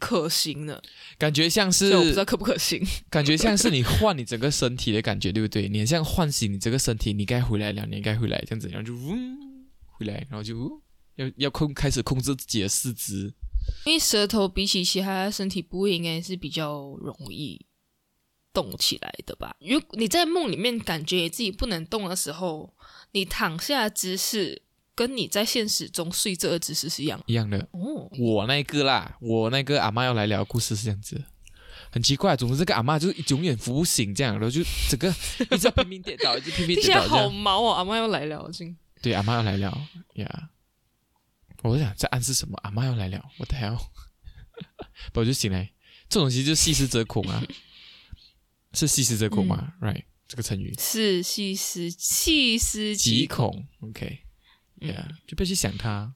[0.00, 0.82] 可行的，
[1.16, 5.68] 感觉像是我不知道可不可行，感觉像是你换你整个身体的感觉，对不对？
[5.68, 9.38] 你像唤醒你这个身体，你该回来了，你该回来，这样子，然后就嗡
[9.86, 10.82] 回来，然后就
[11.16, 13.32] 要要控开始控制自己的四肢，
[13.86, 17.64] 因为舌头比起其他身体部位，应该是比较容易
[18.52, 19.56] 动起来的吧？
[19.60, 22.74] 如你在梦里面感觉自己不能动的时候，
[23.12, 24.63] 你躺下姿势。
[24.94, 28.08] 跟你在现实中睡这个姿势是一样一样的哦。
[28.18, 31.22] 我那个啦，我那个阿妈要来聊故事是这样子，
[31.90, 35.08] 很奇怪，总之这个阿妈就是永远扶不醒这样，然后就整个
[35.50, 37.02] 一直拼命跌倒，一直拼命跌倒。
[37.08, 38.48] 好毛哦，阿妈要来聊，
[39.02, 39.70] 对，阿妈要来聊
[40.14, 40.50] 呀。
[41.62, 42.58] 我想在暗示什么？
[42.62, 43.80] 阿妈要来聊，我的 hell！
[45.14, 45.72] 我就醒来，
[46.10, 47.42] 这种东西就细思则恐啊，
[48.74, 53.66] 是细思则恐吗？Right，这个成语是细思细思极恐。
[53.80, 54.23] OK。
[54.80, 56.14] 对啊，就不要去想它，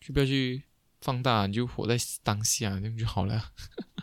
[0.00, 0.62] 就不要去
[1.00, 3.52] 放大，你就活在当下，这样就好了。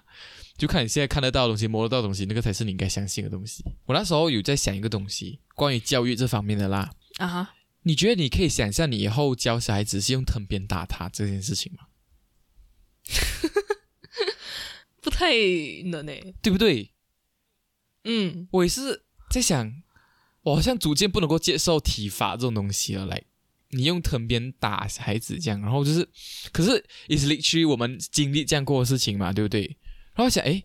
[0.58, 3.64] 就看你现在看得到的东西、摸得到的东西，那个才是你应该相信的东西。
[3.86, 6.94] 我那时候有在想一个东西，关于教育这方面的啦。
[7.18, 11.88] 啊哈，你觉得你可以想象你以后教小孩子是用藤鞭打他这件事情吗？
[15.02, 15.34] 不太
[15.86, 16.94] 能诶，对不对？
[18.04, 19.82] 嗯，我也是在想，
[20.44, 23.24] 我好像逐渐不能够接受体罚这种东西了，来。
[23.72, 26.08] 你用藤鞭打孩子这样，然后就是，
[26.52, 29.78] 可是也是历去我们经历这样过的事情嘛，对不对？
[30.14, 30.62] 然后想，哎，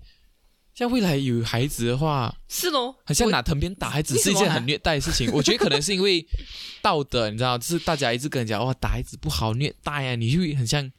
[0.74, 5.30] 像未来有孩子的话，是咯，好像拿藤鞭打孩子是一件很虐待的事情。
[5.32, 6.26] 我觉得可能是因为
[6.82, 10.90] 道德，你知道，就是大家一直跟人讲，哇，打孩子不好，虐待呀，你就很像，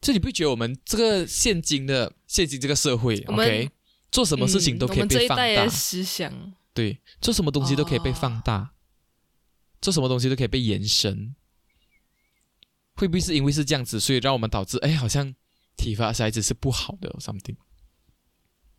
[0.00, 3.70] 这你不觉得我们这个现今的现今这个社会，OK，
[4.10, 8.72] 做什么事情都可以被放大思想，对，做什么东西都可以被放大。
[9.82, 11.34] 做什么东西都可以被延伸，
[12.94, 15.34] 会不会是因为是这样子，所以让我们导致哎，好像
[15.76, 17.56] 体罚小孩子是不好的？something。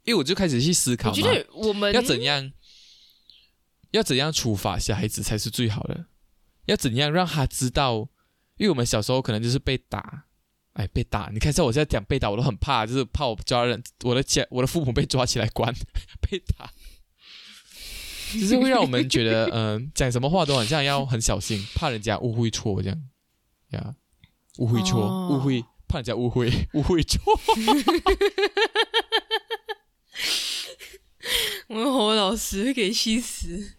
[0.04, 2.52] 因为我就开始去思考，我觉得我们要怎样，
[3.92, 6.08] 要怎样处罚小孩子才是最好的？
[6.66, 8.10] 要怎样让他知道？
[8.58, 10.26] 因为我们小时候可能就是被打，
[10.74, 11.30] 哎，被打。
[11.34, 15.74] 你看，像我现在讲被打，我都很怕，就是怕我抓人、我的家、我的父母被抓起来关，
[16.22, 16.72] 被打。
[18.40, 22.98] 只是会让我们觉得，嗯，讲什么话都好像要很小心，怕人家误会错这样，
[23.72, 23.96] 呀，
[24.58, 27.22] 误会错，误会，怕人家误会， 误会错。
[31.68, 33.74] 我们侯老师给气死。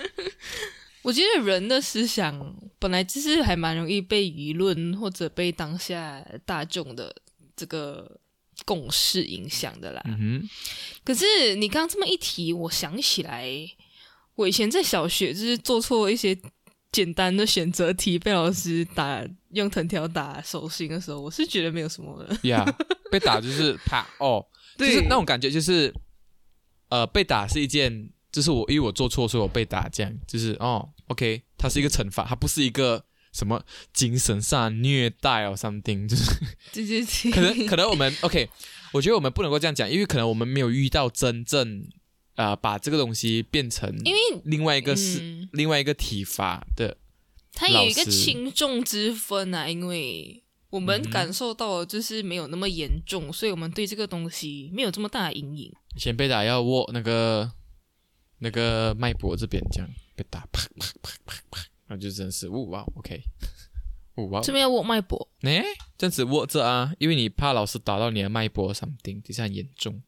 [1.02, 7.14] 我觉得人的思想本来就是还蛮容易被舆论或者被当下大众的
[7.56, 8.20] 这个。
[8.64, 10.48] 共识影响的啦，嗯
[11.04, 13.48] 可是你刚刚这么一提，我想起来，
[14.34, 16.38] 我以前在小学就是做错一些
[16.92, 22.48] 简单的选择题，被老师打用藤条打手心的时候，我是觉得没有什么的。
[22.48, 22.64] 呀，
[23.10, 24.44] 被打就是啪 哦，
[24.76, 25.92] 就是那种感觉，就是
[26.88, 33.04] 呃，被打是一件，就是我因为我做错，所以我被打，这样就是哦，OK，它是一个惩罚，它不是一个
[33.38, 36.24] 什么精神上虐待哦，something，就是
[36.72, 38.48] 对对对，可能可能我们 OK，
[38.92, 41.86] 我觉得我们不能够这样讲，因为可能我们没有遇到真正
[42.34, 45.48] 啊、呃把这个东西变成因为另外一个是、嗯。
[45.52, 46.96] 另外一个体罚的，
[47.52, 55.72] 它有一个轻重之分啊，因为我们感受到的就是没有那么严重，所以我们对这个东西没有这么大的阴影。
[55.96, 57.50] 以前被打要握那个
[58.40, 63.20] 那个脉搏这边这样被打，啪啪啪啪啪，然后就真的是，呜哇，OK，
[64.16, 65.64] 呜哇，这边要握脉搏，哎，
[65.96, 70.02] 这样子握着啊，因为你怕老师打到你的脉搏 something，底下很严重。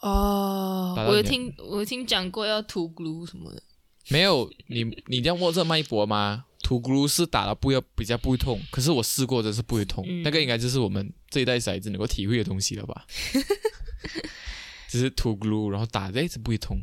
[0.00, 3.62] 哦我有听我有听讲过要涂 glue 什么的，
[4.08, 6.46] 没有，你你这样握着脉搏吗？
[6.62, 13.04] 涂 glue 是打了不要比较不会痛，可是我试过真是不会痛，嗯那个应该就是我们这一代小孩子能够体会的东西了吧？
[14.88, 16.80] 只是涂 glue，，然后打的一直不会痛。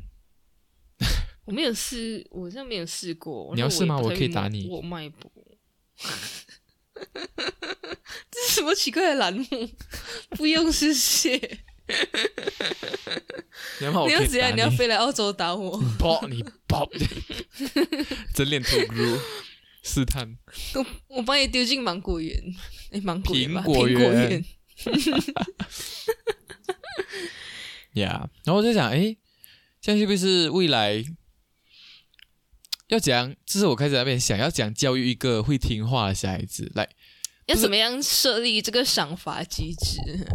[1.50, 3.52] 我没有试，我好像没有试过。
[3.56, 5.32] 你要试吗我可以打你我脉搏。
[8.30, 9.46] 这是什么奇怪的栏目？
[10.38, 11.32] 不用谢谢。
[13.80, 13.92] 你要
[14.28, 14.56] 怎样？
[14.56, 15.82] 你要飞来澳洲打我？
[15.98, 16.88] 爆你爆，
[18.36, 19.20] 整脸土咕噜
[19.82, 20.38] 试探。
[20.76, 22.40] 我我把你丢进芒果园，
[22.92, 24.46] 哎，芒果园吧，苹果园。
[27.94, 29.18] 呀然后我在想，哎，
[29.82, 31.04] 这样是不是未来
[32.90, 33.36] 要讲？
[33.46, 36.90] 这是我开始在那边想要讲教育一个会听话的小孩子，来，
[37.46, 40.28] 要怎么样设立这个赏罚机制？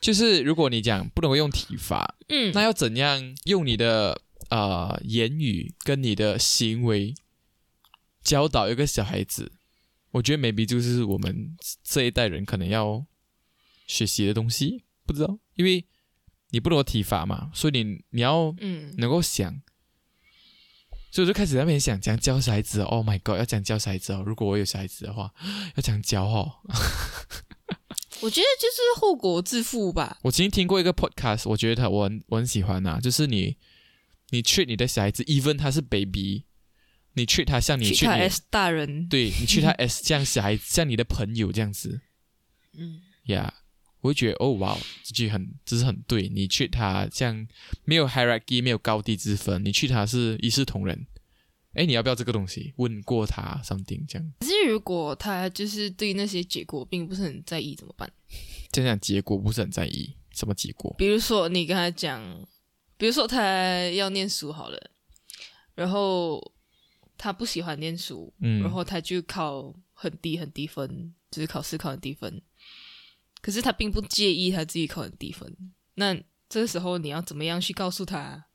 [0.00, 7.14] 就是如果你讲不能够用体罚，嗯，那要怎样用你的呃言语跟你的行为
[8.22, 9.52] 教导一个小孩子？
[10.12, 13.04] 我觉得 maybe 就是我们这一代人可能要
[13.86, 15.84] 学习的东西，不知道，因为
[16.50, 19.60] 你不能够体罚嘛，所以你你要嗯，能够想，
[21.16, 24.22] 所以我就开始在那边想，讲教小孩子哦，Oh my God，要讲教小孩子哦。
[24.26, 25.32] 如果我有小孩子的话，
[25.74, 26.52] 要讲教哦。
[28.20, 30.18] 我觉得就是后果自负吧。
[30.24, 33.56] 我曾经听过一个 podcast，我觉得他我很我很喜欢啊，就是你
[34.28, 36.44] 你 treat 你的小孩子，even 他是 baby，
[37.14, 42.02] 你 treat 他像你去 treat 他你 S 大人，对你 treat 他 as 像小孩像你的朋友这样子
[42.76, 43.54] 嗯，呀。
[43.56, 43.65] Yeah,
[44.06, 46.28] 我会觉得哦，哇，这句很，这是很对。
[46.28, 47.44] 你 treat 他像
[47.84, 51.06] 没有 hierarchy，没有高低之分，你 treat 他是一视同仁。
[51.72, 52.72] 哎，你要不要这个东西？
[52.76, 58.08] 问过他 something 这样，可是如果他就是对那些结果并不是很在意，怎么办？
[58.70, 60.94] 这样讲结果不是很在意什么结果？
[60.96, 62.22] 比如说你跟他讲，
[62.96, 63.42] 比如说他
[63.90, 64.90] 要念书好了，
[65.74, 66.52] 然后
[67.18, 72.40] 他不喜欢念书，嗯，然后他就考很低很低分，就是考试考很低分，
[73.46, 75.56] 可是他并不介意他自己考很低分。
[75.94, 76.12] 那
[76.48, 78.46] 这个时候你要怎么样去告诉他，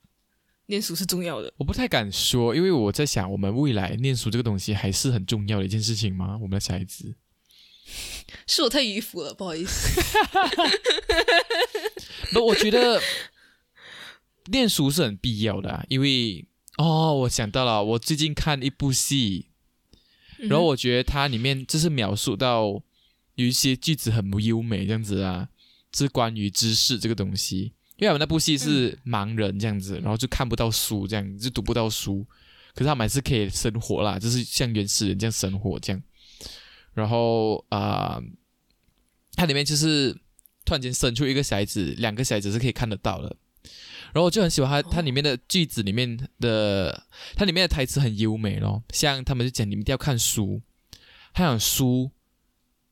[0.66, 1.54] 念书是重要的？
[1.56, 6.38] 我不太敢说，因为我在想，我们未来念书这个东西还是很重要的一件事情吗？
[6.42, 7.16] 我们的小孩子，
[8.46, 10.02] 是我太迂腐了，不好意思。
[12.34, 13.02] 不，我觉得
[14.48, 16.46] 念书是很必要的、啊，因为
[16.78, 19.52] 哦，我想到了，我最近看一部戏，
[20.50, 22.84] 然后我觉得它里面就是描述到
[23.36, 25.48] 有一些句子很不优美这样子啊，
[25.94, 27.74] 是关于知识这个东西。
[27.98, 32.26] 因为我们那部戏是盲人这样子，然后就看不到书，这样就读不到书，
[32.74, 36.02] 可是他们还是可以生活啦，就是像原始人这样生活这样。
[36.94, 38.24] 然后啊、呃
[39.34, 40.12] 它里面就是
[40.66, 43.36] 突然间生出一个小孩子，两个小孩子是可以看得到的。
[44.14, 47.06] 然后我就很喜欢它，它里面的句子里面的，
[47.36, 48.84] 它里面的台词很优美咯。
[48.90, 50.62] 像他们就讲你们一定要看书，
[51.34, 52.12] 他想书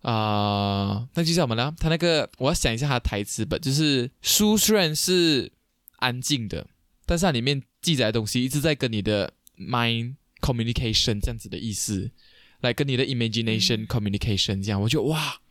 [0.02, 1.76] 啊、那就叫什么呢？
[1.78, 5.52] 他那个我要想一下他的台词吧，就是书虽然是
[5.98, 6.68] 安静的，
[7.06, 12.12] 但是它里面记载的东西一直在跟你的 mind communication 这样子的意思，
[12.62, 15.42] 来跟你的 imagination communication 这样，我觉得哇，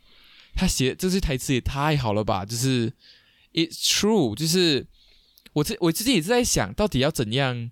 [0.55, 2.47] 他写这句台词也太好了吧！
[2.47, 2.95] 就是
[3.53, 4.87] it's true，就是
[5.53, 7.71] 我自我自己也是在想，到底要怎样，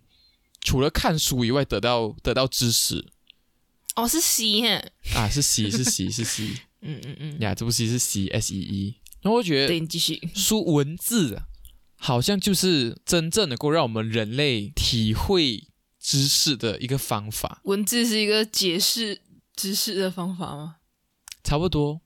[0.60, 3.06] 除了看书以外得到得到知识
[3.94, 6.50] 哦，是 C 哈，啊，是 C 是 C 是 C
[6.86, 10.20] 嗯嗯嗯，呀，这部戏是 C S E E，然后我觉对，得你继续。
[10.34, 11.46] 书文字啊
[11.96, 15.68] 好像就是真正能够让我们人类体会
[15.98, 19.22] 知识的一个方法，文字是一个解释
[19.54, 20.76] 知识的方法吗？
[21.42, 22.02] 差不多。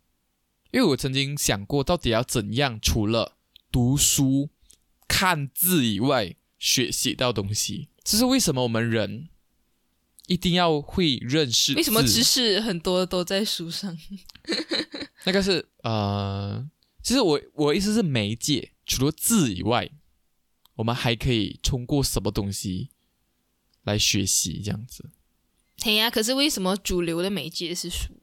[0.71, 3.37] 因为我曾经想过，到底要怎样除了
[3.73, 4.51] 读书、
[5.09, 7.89] 看字以外，学习到东西。
[8.05, 9.29] 这是为什么我们人
[10.31, 11.75] 一定要会认识？
[11.75, 13.99] 为什么知识很多都在书上？
[15.27, 16.65] 那个是呃，
[17.03, 19.91] 其实我我的意思是媒介，除了字以外，
[20.77, 22.91] 我们还可以通过什么东西
[23.83, 25.11] 来学习这样子？
[25.83, 28.15] 对呀，可是为什么主流的媒介是书？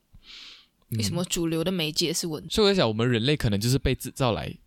[0.92, 2.50] 为什么主流的媒介是文？
[2.50, 4.58] 所以我在想，我们人类可能就是被制造来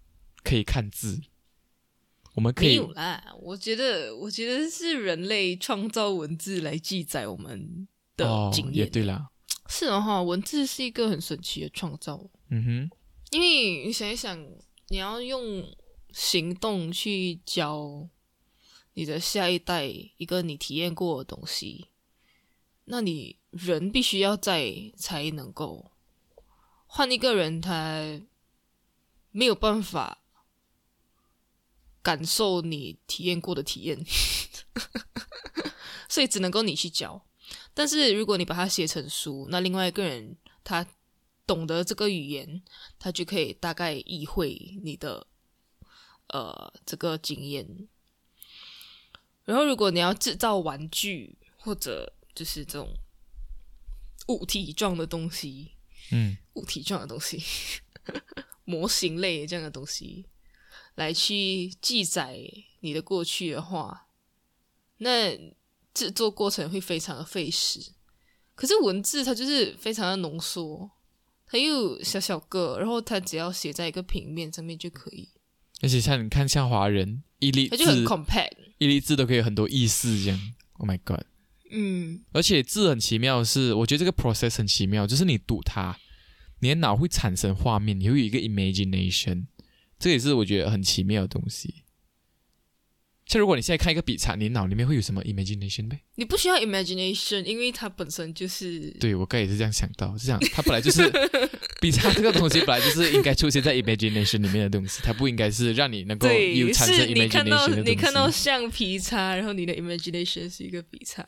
[0.45, 1.23] 可以看字。
[2.35, 8.85] 我们可以没有啦，我觉得，我觉得是人类创造文字来记载我们的经验。
[8.85, 9.31] 也对啦，
[9.69, 12.31] 是的哈，文字是一个很神奇的创造。
[12.49, 12.91] 嗯哼，
[13.33, 14.39] 因为你想一想，
[14.89, 15.65] 你要用
[16.13, 18.09] 行动去教
[18.95, 21.89] 你的下一代一个你体验过的东西，
[22.85, 25.91] 那你人必须要在才能够
[26.87, 28.21] 换一个人，他
[29.33, 30.19] 没有办法。
[32.03, 34.05] 感受你体验过的体验，
[36.09, 37.25] 所以只能够你去教。
[37.75, 40.87] 但是如果你把它写成书，那另外一个人他
[41.47, 42.63] 懂得这个语言，
[42.99, 45.27] 他就可以大概意会你的
[46.29, 47.89] 呃这个经验。
[49.45, 52.95] 然后如果你要制造玩具或者就是这种
[54.29, 55.73] 物体状的东西，
[56.13, 57.43] 嗯，物体状的东西，
[58.65, 60.25] 模型类这样的东西。
[61.01, 62.39] 来去记载
[62.81, 64.07] 你的过去的话，
[64.99, 65.35] 那
[65.95, 67.93] 制作过程会非常的费时。
[68.55, 70.91] 可是文字它就是非常的浓缩，
[71.47, 75.31] 它又小小个，然后它只要写在一个平面上面就可以。
[75.81, 78.05] 而且像你看，像华人一粒字，
[78.77, 80.39] 一粒字都可以有很多意思，这样。
[80.75, 81.25] Oh my god！
[81.71, 85.99] 嗯，而且字很奇妙，是我觉得这个 process 很奇妙，就是你读它，
[86.59, 89.47] 你的脑会产生画面，你会有一个 imagination。
[90.01, 91.85] 这也是我觉得很奇妙的东西。
[93.27, 96.01] 像如果你现在看一个笔叉，你脑里面会有什么 imagination 呗？
[96.17, 98.91] 你不需要 imagination，因为它本身就是……
[98.99, 101.09] 对我刚也是这样想到，是这样，它本来就是
[101.81, 107.91] 笔叉这个东西，本来就是应该出现在 imagination 里面的东西，它不应该是让你能够有产生 imagination 的东西。
[107.91, 111.25] 你看到橡皮擦，然后你的 imagination 是一个笔叉，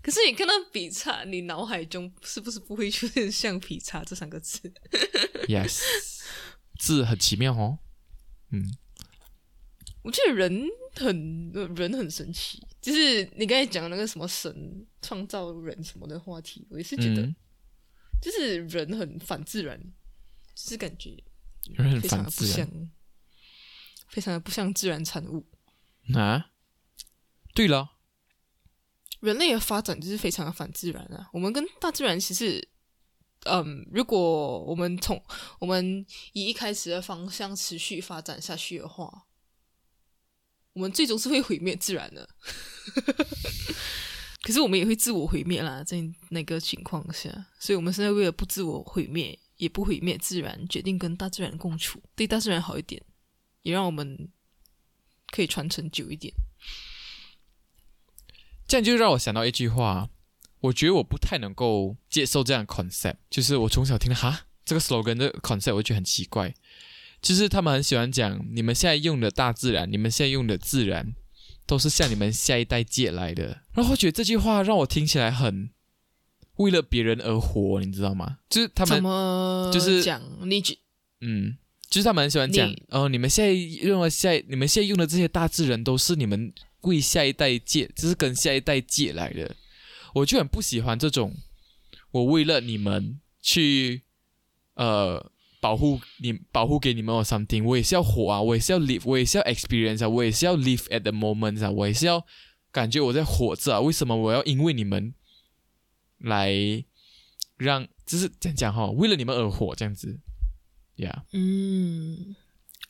[0.00, 4.72] 可是你看到笔叉，你脑海中是不是不会出现橡皮擦这三个字
[5.46, 5.82] ？Yes，
[6.78, 7.80] 字很奇妙哦。
[8.50, 8.64] 嗯，
[10.02, 17.34] 我觉得人很人很神奇，就是你刚才讲那个什么神创造人什么的话题，我也是觉得，
[18.20, 19.78] 就是人很反自然，
[20.54, 21.22] 就是感觉
[22.00, 22.68] 非常的不像，
[24.08, 25.46] 非常的不像自然产物
[26.14, 26.50] 啊。
[27.54, 27.92] 对了，
[29.20, 31.30] 人类的发展就是非常的反自然啊。
[31.32, 32.68] 我们跟大自然其实。
[33.44, 35.22] 嗯，如果我们从
[35.58, 39.26] 我们以一开始的方向持续发展下去的话，
[40.72, 42.28] 我们最终是会毁灭自然的。
[44.42, 53.02] 可是我们也会自我毁灭啦，在那个情况下，所以我们现在为了不自我毁灭，也不毁灭自然，决定跟大自然共处，对大自然好一点，
[53.62, 54.28] 也让我们
[55.30, 56.34] 可以传承久一点。
[58.66, 60.10] 这样就让我想到一句话。
[60.64, 66.54] 我觉得我不太能够接受这样 concept，就是我从小听哈这个 slogan 的 concept，我觉得很奇怪。
[67.20, 71.14] 就是他们很喜欢讲，你们现在用的大自然，你们现在用的自然，
[71.66, 73.62] 都是向你们下一代借来的。
[73.74, 75.68] 然后我觉得这句话让我听起来很
[76.56, 78.38] 为了别人而活，你知道吗？
[78.48, 79.02] 就是他们
[79.70, 80.62] 就是讲你，
[81.20, 81.58] 嗯，
[81.90, 86.50] 就是他们很喜欢讲哦，你们现在用的下，你们现在用的这些大自然都是你们
[86.82, 89.54] 为下一代借，就是跟下一代借来的。
[90.14, 91.34] 我就很不喜欢这种，
[92.12, 94.02] 我为了你们去，
[94.74, 102.24] 呃，保护你，保护给你们 something，我也是要活啊，我也是要 live，我也是要 experience 啊，我也是要 live at the moment 啊，我也是要
[102.70, 105.14] 感觉我在活着啊，为什么我要因为你们
[106.18, 106.52] 来
[107.56, 110.20] 让，就是这样讲哈，为了你们而活这样子
[110.96, 112.36] ，Yeah，嗯，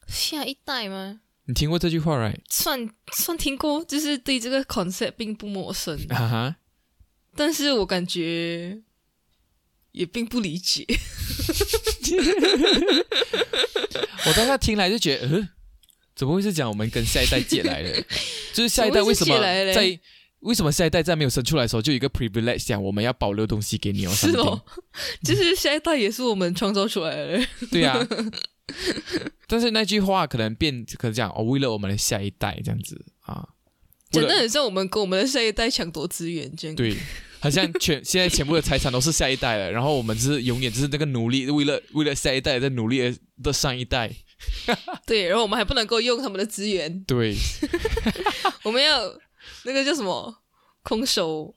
[0.06, 1.20] 下一代吗？
[1.46, 2.40] 你听过这句话 right？
[2.50, 6.56] 算算听过，就是对这个 concept 并不陌生，哈哈。
[7.36, 8.80] 但是我感觉
[9.92, 10.86] 也并不理解。
[14.26, 15.48] 我当下听来就觉得，呃，
[16.16, 18.02] 怎么会是讲我们跟下一代借来的？
[18.54, 20.00] 就是下一代为什么在
[20.40, 24.12] 为什么下一代在没有生出来的时候就有一个 privilege 讲我们要保留东西给你哦？
[24.12, 24.62] 是哦，
[25.24, 27.46] 就是下一代也是我们创造出来的。
[27.70, 28.06] 对呀。
[29.46, 33.48] 但是那句话可能变，可能讲哦，为了我们的下一代这样子啊。
[34.20, 36.74] 真的很像我们跟我们的下一代抢夺资源这样。
[36.74, 36.96] 对，
[37.40, 44.10] 好像全现在全部的财产都是下一代了，然后我们是永远就是那个努力，为了为了下一代在努力的上一代。
[45.06, 47.02] 对，然后我们还不能够用他们的资源。
[47.04, 47.34] 对，
[48.64, 49.00] 我们要
[49.64, 50.42] 那个叫什么
[50.82, 51.54] 空手。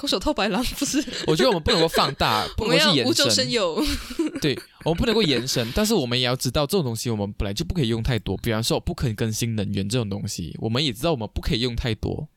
[0.00, 0.98] 空手套白狼不是？
[1.28, 3.06] 我觉得我们不能够放大， 不能够延伸。
[3.06, 3.84] 无中生有。
[4.40, 8.34] 对，我们不能够延伸，但是我们也要知道这种东西，我们本来就不可以用太多。
[8.38, 12.30] 比方说，我不可以更新能源这种东西，我们也知道我们不可以用太多。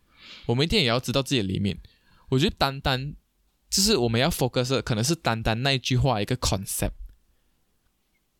[0.45, 1.79] 我们一定也要知道自己的里面。
[2.27, 3.15] 我觉得单单
[3.69, 6.91] 就是我们要 focus 可能是单单那一句话一个 concept，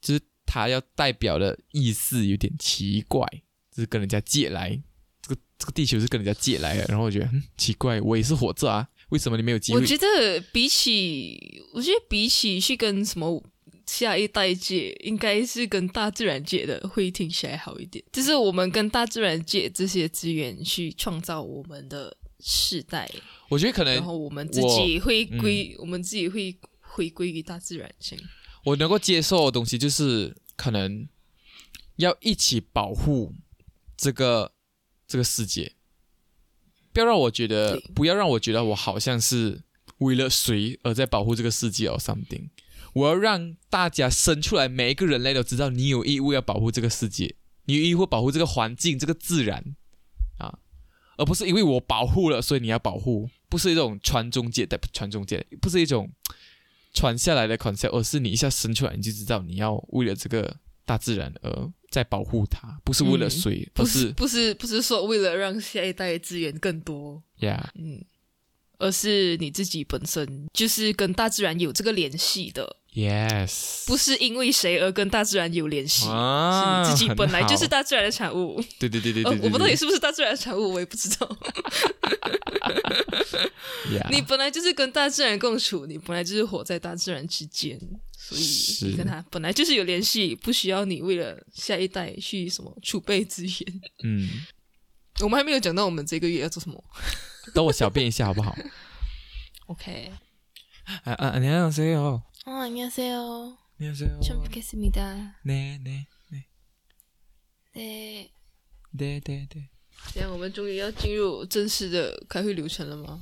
[0.01, 3.25] 就是它要代表的意思有点奇怪，
[3.71, 4.81] 就是跟人家借来，
[5.21, 9.79] 这个这个地球是跟人家借来的，然后我觉得很奇怪，我也是活着啊，为什么你没有机会？
[9.79, 13.43] 我觉得比起，我觉得比起去跟什么
[13.85, 18.03] 下一代借，应该是跟大自然借的会听起来好一点。
[18.11, 23.09] 就是我们跟大自然借这些资源去创造我们的世代。
[23.49, 28.17] 我觉得可能，然后我们自己会归，我们自己会回归于大自然性。
[28.65, 31.07] 我能够接受的东西就是可能
[31.97, 33.33] 要一起保护
[33.97, 34.53] 这个
[35.05, 35.73] 这个世界，
[36.93, 39.61] 不要让我觉得，不要让我觉得我好像是
[39.97, 42.49] 为了谁而在保护这个世界哦，something。
[42.93, 47.35] 我要让大家生出来，每一个人类都知道你有义务要保护这个世界，
[47.65, 49.75] 你有义务保护这个环境，这个自然
[50.37, 50.59] 啊，
[51.17, 53.29] 而不是因为我保护了，所以你要保护。
[53.49, 56.11] 不是一种传宗接代，传宗接代不是一种
[56.91, 68.03] 传下来的 concept，而是你一下生出来你就知道你要为了这个大自然而在保护它，不是为了谁，不是不是不是说为了让下一代资源更多，Yeah，嗯，
[68.83, 72.75] 而是你自己本身就是跟大自然有这个联系的。
[72.93, 78.63] Yes，不是因为谁而跟大自然有联系，是你自己本来就是大自然的产物。
[78.77, 81.37] 对对对对 对，我不知道你是不是大自然的产物，我也不知道。
[84.11, 87.79] 你本来就是跟大自然共处，你本来就是活在大自然之间，
[88.15, 93.81] 所以你跟他本来就是有联系，不需要你为了下一代去什么储备资源。
[94.03, 94.29] 嗯，
[95.21, 96.83] 我们还没有讲到我们这个月要做什么，
[97.54, 98.56] 等我小便一下好不好？
[99.66, 100.12] OK。
[101.04, 102.22] 啊啊，你好，谁哦？
[102.46, 103.56] 哦，안녕하세 요。
[103.78, 105.34] 안녕하세요잘먹겠습니 다。
[105.44, 106.06] 네네네
[107.74, 108.30] 네
[108.96, 109.68] 对对对。
[110.14, 113.20] 这样，我们终于要进入正式的开会流程了吗？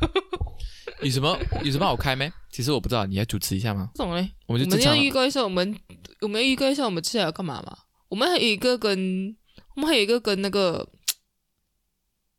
[1.01, 2.31] 有什么有什么好开没？
[2.49, 3.91] 其实我不知道，你要主持一下吗？
[3.95, 4.31] 懂嘞。
[4.47, 5.77] 我们就要预告一下，我们
[6.21, 7.77] 我们要预告一下，我们接下来要干嘛吗？
[8.09, 9.35] 我们还有一个跟
[9.75, 10.87] 我们还有一个跟那个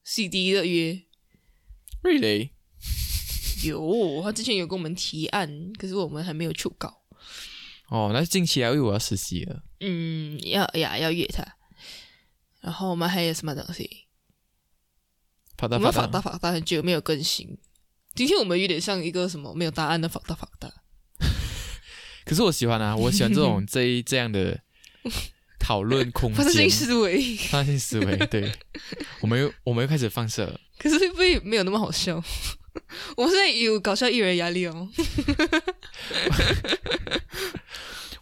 [0.03, 1.03] CD 的约。
[2.03, 2.51] Really？
[3.63, 7.03] 有，他之前有跟我们提案，可是我们还没有出稿。
[7.89, 9.63] 哦，那近期啊，因为我要实习了。
[9.79, 11.45] 嗯，要呀，要约他。
[12.61, 14.07] 然后我们还有什么东西？
[15.59, 17.59] 我们法大法大很久没有更新。
[18.15, 20.71] 今天我们有点像一个什么没有答案的法大法大。
[22.25, 24.59] 可是我喜欢啊，我喜欢这种 这这样的
[25.61, 26.43] 讨论空间。
[26.43, 28.51] 发性思维，发性思维， 对。
[29.21, 30.59] 我们又我们又开始放射。
[30.79, 32.21] 可是会没有那么好笑？
[33.15, 34.89] 我现在有搞笑艺人压力哦。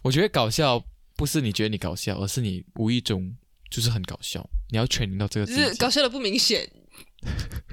[0.02, 0.82] 我觉得搞笑
[1.16, 3.32] 不是你觉得你搞笑，而是你无意中
[3.70, 4.46] 就是很搞笑。
[4.70, 6.68] 你要全到这个，就是搞笑的不明显，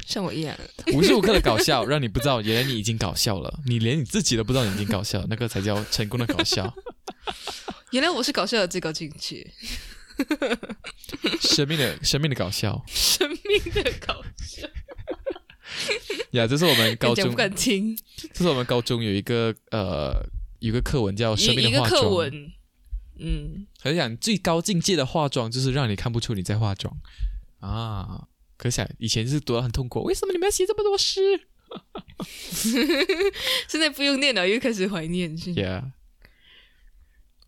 [0.06, 0.58] 像我一样，
[0.94, 6.74] 无时无刻的搞笑，让你不知道原来你已经搞笑了，你连你自己都不知道你已经搞笑，那个才叫成功的搞笑。
[7.92, 9.50] 原来我是搞笑的最高境界，
[11.40, 14.68] 生命的生命的搞笑，生命的搞笑。
[16.32, 17.98] 呀，这是我们高中不敢听。
[18.34, 20.26] 这是我们高中有一个呃，
[20.60, 22.02] 有个课文叫《生命的化妆》。
[23.20, 26.96] 嗯，很想最高境界的化妆就是让你看不出你在化妆
[27.60, 28.28] 啊！
[28.58, 31.48] 可想以前是读得很痛苦，为什么你们要写这么多诗？
[33.68, 35.38] 现在不用念了，又开始怀念。
[35.38, 35.92] Yeah，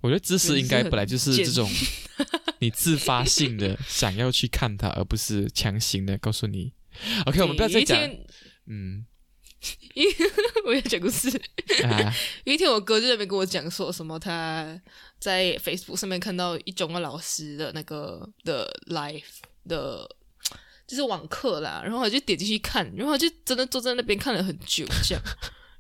[0.02, 1.70] 我觉得知识应该本来就是这种，
[2.60, 6.72] 你自发性的想要去看它，而不是强行的告诉你。
[7.26, 8.00] OK，我们不要再讲。
[8.68, 9.06] 嗯，
[9.94, 10.14] 因 为
[10.66, 11.30] 我要讲故事。
[12.46, 14.80] 有一天，我哥就在那边跟我讲说什么，他
[15.20, 19.24] 在 Facebook 上面看到一中的老师的那个的 live
[19.68, 20.10] 的，
[20.88, 21.82] 就是网课啦。
[21.84, 25.24] 然后他就点进去看，然后他就真的坐在那边看了很久，这样。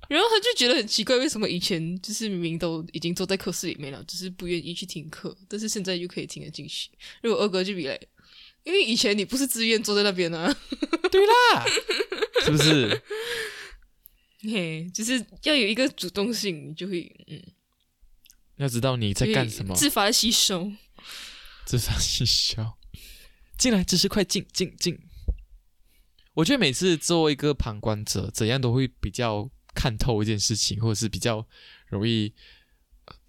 [0.10, 6.90] 然后他就觉得很奇怪，为什么以前就是明明都已经坐在课室里面了，只是不愿意去听课，但是现在又可以听得进去。
[7.24, 7.98] 如果二哥就比来。
[8.66, 10.54] 因为以前你不是自愿坐在那边啊，
[11.10, 11.66] 对啦，
[12.44, 13.02] 是不是？
[14.44, 17.42] 嘿，就是要有一个主动性，你就会嗯，
[18.58, 20.74] 要知道你在干什么，自发吸收，
[21.66, 22.74] 自发吸收，
[23.58, 25.00] 进来，只是快进进进。
[26.34, 29.50] 我觉得每次作为一个旁观者，怎样都会比较
[29.80, 31.48] 看透一件事情，或者是比较
[31.88, 32.34] 容易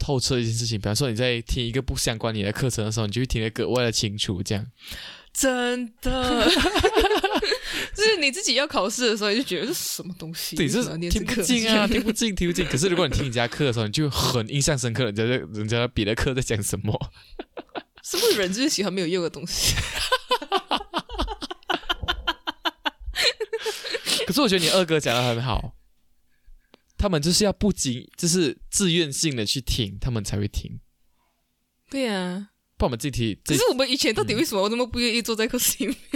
[0.01, 0.77] 透彻一件事情。
[0.77, 4.67] 比方说，你在听一个不相关你的课程的时候，你就会听得格外的清楚，这样。
[5.33, 6.51] 真的，
[7.95, 10.57] 就是你自己要考试的时候，你就觉得是什么东西？
[10.57, 12.67] 对，是听不进啊， 听不进，听不进。
[12.67, 17.13] 可是如果你听人家课的时候，你就很印象深刻，人家在人家别的课在讲什么？
[18.03, 19.77] 是不是人就是喜欢没有用的东西？
[24.27, 25.75] 可是我觉得你二哥讲的很好，
[27.01, 30.79] 他们就是要不仅就是自愿性的去听，他们才会听。
[31.89, 35.97] 对呀，不，我们这题，可是我们以前到底为什么那么不愿意坐在课室里面？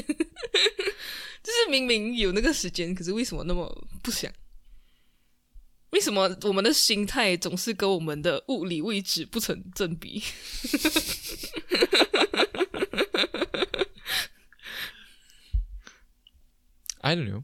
[1.42, 4.30] 就是明明有那个时间，可是为什么那么不想？
[5.88, 10.22] 为什么我们的心态总是跟我们的物理位置不成正比？
[17.00, 17.42] I don't know，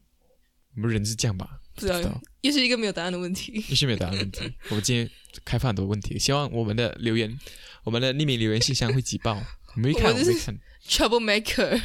[0.74, 1.59] 我们人是这样吧？
[1.80, 3.64] 不知道，又是一个没有答案的问题。
[3.68, 4.52] 又是没有答案的问题。
[4.70, 5.10] 我们今天
[5.44, 7.38] 开放很多问题，希望我们的留言，
[7.84, 9.42] 我们的匿名留言信箱会挤爆。
[9.74, 10.58] 我没看，我没看。
[10.86, 11.80] Trouble Maker。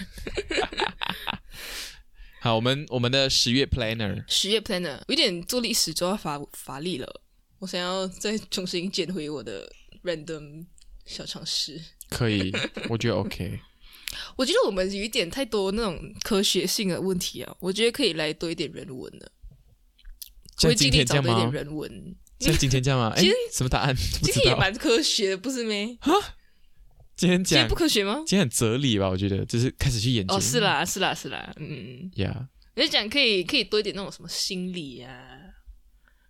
[2.41, 7.21] 好，我们我们的十月 Planner，十月 Planner 有点做历史就要乏乏力了。
[7.59, 9.71] 我想要再重新捡回我的
[10.03, 10.65] Random
[11.05, 11.81] 小常识。
[12.09, 12.53] 可以，
[12.89, 13.59] 我觉得 OK。
[14.35, 19.31] 我觉得我们有一点太多那种科学性的问题啊，我觉得可以来多一点人文的。
[20.57, 21.49] 像今天这样吗？
[21.51, 23.13] 人文像今天这样吗？
[23.15, 23.95] 哎，什么答案？
[24.21, 25.97] 今天也蛮科学的，不是没？
[26.01, 26.11] 啊？
[27.15, 28.15] 今天讲不科学吗？
[28.27, 29.07] 今天很哲理吧？
[29.09, 30.35] 我觉得就是开始去研究。
[30.35, 32.47] 哦，是啦，是啦，是啦，嗯，Yeah。
[32.75, 35.13] 你讲可以可以多一点那种什么心理啊？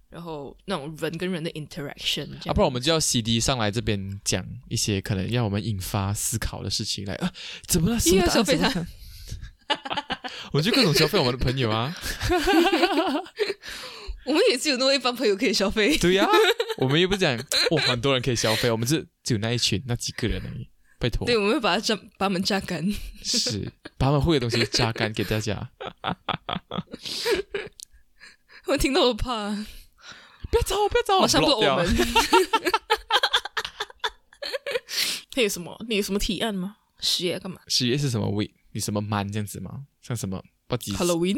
[0.10, 7.34] 然后那种人跟人的 interaction，啊，不然我们就要 CD 上来这边讲一些可能让我们引发思考的事情来啊？
[7.68, 7.98] 怎么了？
[8.06, 8.70] 又要消费他？
[10.54, 11.94] 我们就各种消费我们的朋友啊！
[14.26, 15.98] 我们也是有那么一帮朋友可以消费。
[15.98, 16.28] 对呀，
[16.78, 17.36] 我们又不讲
[17.72, 20.68] 哇，很多人可以消费，我们是只有那一群那几个人而已。
[20.98, 22.84] 拜托，对，我们会把它榨，把他们榨干，
[23.24, 25.70] 是把他们会的东西榨干给大家。
[28.68, 29.52] 我听到我怕。
[30.52, 31.86] 不要走，不要走，马上不我们。
[35.32, 35.76] 他有什么？
[35.90, 36.78] 你有什么提案吗？
[37.00, 37.60] 十月干嘛？
[37.68, 38.52] 十月是什么 week？
[38.72, 39.82] 你什么 man 这样子吗？
[40.02, 41.38] 像什么不吉 Halloween？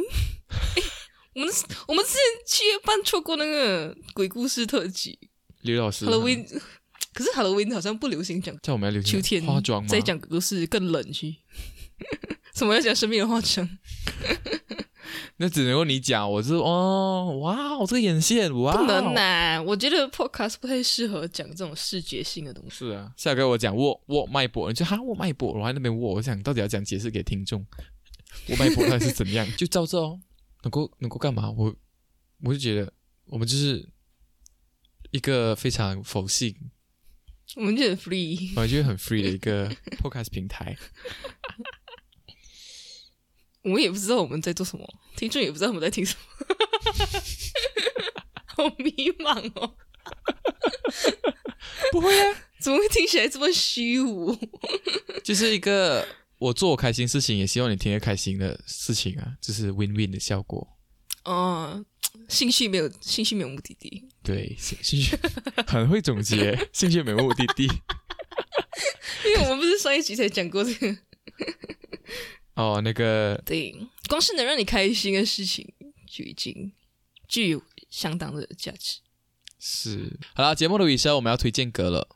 [1.37, 1.53] 我们
[1.87, 5.19] 我们之前七月半错过那个鬼故事特辑。
[5.61, 6.43] 刘老师，Halloween，
[7.13, 9.87] 可是 Halloween 好像不流行讲，在我们要流行秋天化妆吗？
[9.87, 11.35] 再讲鬼故事更冷去。
[12.55, 13.69] 什么要讲生命的化妆？
[15.37, 22.77] 那只能够你讲，我是哦，哇，我这个眼线，哇，不能呐，我觉得 podcast 不太适合讲这种视觉性的东西。
[22.77, 27.63] 是啊，下个我讲握握脉搏，你就哈握脉搏，我在那边握，我想到底要讲解释给听众，
[28.49, 29.47] 握脉搏到底是怎样？
[29.55, 30.19] 就照这哦，
[30.63, 31.49] 能够能够干嘛？
[31.51, 31.75] 我
[32.43, 32.91] 我就觉得
[33.25, 33.87] 我们就是
[35.11, 36.57] 一个非常佛系，
[37.55, 39.69] 我们就很 free， 我们就很 free 的一个
[40.01, 40.75] podcast 平台。
[43.63, 44.87] 我们也不知道我们在做什么，
[45.17, 46.45] 听众也不知道我们在听什么，
[48.47, 49.75] 好迷茫哦。
[51.91, 54.33] 不会啊，怎么会听起来这么虚无？
[55.23, 56.07] 就是一个
[56.39, 60.67] 我做我开心事情，也希望你听得开心的事情啊，就是 win win 的效果。
[61.23, 61.83] 哦，
[62.29, 65.17] 兴趣没有兴趣没有目的地，对，兴兴趣
[65.67, 67.65] 很会总结，兴趣没有目的地。
[69.25, 70.97] 因为我们不是上一集才讲过这个。
[72.53, 73.75] 哦，那个对，
[74.07, 75.73] 光是能让你开心的事情
[76.07, 76.71] 就已经
[77.27, 78.99] 具有相当的价值。
[79.59, 82.15] 是，好啦，节目的尾声我们要推荐歌了。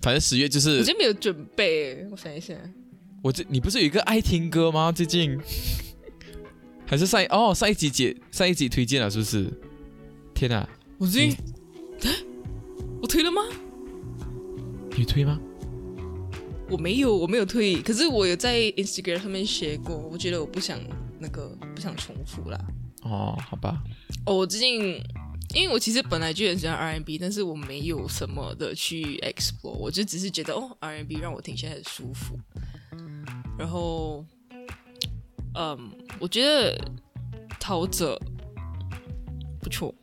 [0.00, 2.54] 反正十月就是，我真没有准备，我想一下。
[3.24, 4.92] 我这你不是有一个爱听歌吗？
[4.92, 5.40] 最近
[6.84, 9.50] 还是上哦上一集节上一集推荐了是不是？
[10.34, 10.68] 天哪，
[10.98, 11.38] 我最近，
[13.00, 13.40] 我推了吗？
[14.94, 15.40] 你推吗？
[16.68, 19.96] 我没有，我没有推，可是我有在 Instagram 上面写过。
[19.96, 20.78] 我觉得我不想
[21.18, 22.60] 那个，不想重复啦。
[23.04, 23.82] 哦，好吧。
[24.26, 25.00] 哦，我最近，
[25.54, 32.38] 因为我其实本来就很喜欢 R&B，但是我没有什么的去 explore，我就只是觉得哦，R&B 让我听起来很舒服。
[33.58, 34.24] 然后，
[35.54, 36.76] 嗯，我觉得
[37.60, 38.18] 陶喆
[39.60, 39.94] 不错。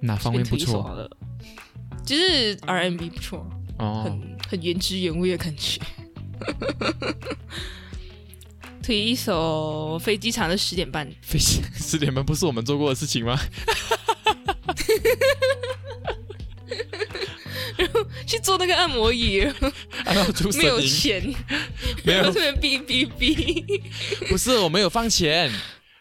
[0.00, 1.08] 哪方面不错？
[2.04, 3.46] 就是 RMB 不错。
[3.78, 4.02] 哦。
[4.04, 5.80] 很很原汁原味的感觉，
[8.82, 13.36] 推一首飞机场的十点半，飞机 十点半不是我们做过的事情吗？
[18.26, 19.46] 去做那个按摩椅，
[20.58, 21.34] 没有钱，
[22.04, 22.24] 没有。
[22.32, 23.80] 这边哔哔哔，
[24.28, 25.50] 不是我没有放钱，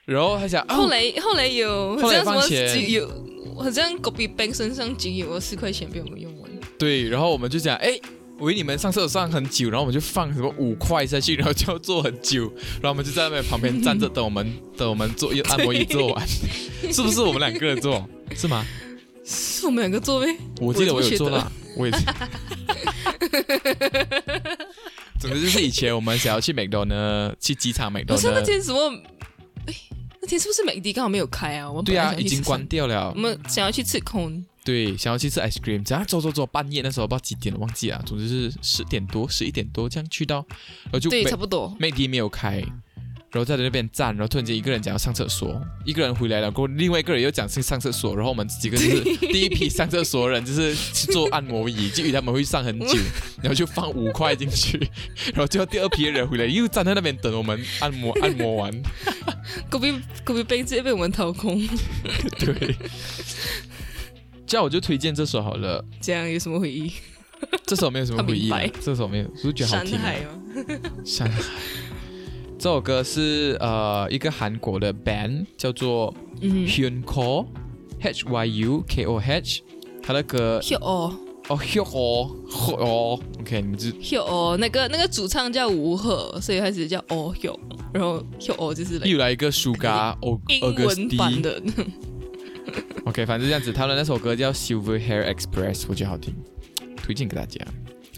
[0.06, 2.92] 然后他想，后来后来有，后来放钱。
[2.92, 3.08] 有，
[3.58, 8.00] 好像狗比 bank 身上仅有四块钱被我们用完，对，然后我们就讲，哎。
[8.38, 12.52] 我以为你们上厕所上很久，然后我们就放什么五块下去，然后就要坐很久，
[12.82, 16.28] 然后我们就在那边旁边站着等我们等我们做按摩椅做完，
[16.92, 18.06] 是不是我们两个人做？
[18.36, 18.66] 是吗？
[19.24, 20.36] 是我们两个做呗？
[20.60, 22.04] 我记得我有做啦，我也是。
[25.20, 28.22] 总之就是以前我们想要去美多呢，去机场美多呢。
[28.22, 28.80] 是那天什么？
[29.66, 29.74] 哎，
[30.22, 31.70] 那天是不是美的刚好没有开啊？
[31.70, 33.12] 我们对啊，已经关掉了。
[33.16, 40.46] 我们想要去吃空，对，想要去吃 ice cream，然后走走走，半夜那时候不知道几点了，忘记了，总之是十点多、十一点多这样去到，
[40.84, 41.76] 然后就对，差不多。
[41.80, 42.64] 美的没有开。
[43.36, 52.98] 然后在那边站，然后突然间一个人讲要上厕所，一个人回来了，过后另外一个人又讲去上厕所，然后我们几个就是 第一批上厕所的人，就是去做按摩椅，就以为他们会上很久，
[53.44, 54.78] 然后就放五块进去，
[55.34, 58.72] 然后最后第二批的人回来又站在那边等我们按摩按摩完，
[59.70, 61.62] 隔壁隔壁杯直接被我们掏空，
[62.40, 62.74] 对，
[64.48, 66.90] 这样我就推荐这首好了，这样有什么回忆？
[67.68, 69.92] 这首没有什么回忆，这首没有，是不是觉得好听？
[69.92, 70.30] 山海吗？
[71.04, 71.42] 山海。
[72.58, 77.46] 这首歌是呃一个韩国的 band 叫做 Hyun Ko
[78.02, 79.62] H Y U K O H，
[80.02, 81.16] 他的歌 Hyun 哦
[81.50, 82.32] 哦 Hyun 哦
[82.80, 87.60] 哦，OK 你们知哦那个那个主唱叫吴赫，所以开始叫哦 Hyun，
[87.94, 88.24] 然后
[88.58, 90.16] 哦就是又来一个 Sugar
[90.48, 91.62] 英文版的。
[93.06, 96.34] OK，反正这样子，他的那首歌叫 Silver Hair Express，我觉得好听，
[96.98, 97.64] 推荐给大家。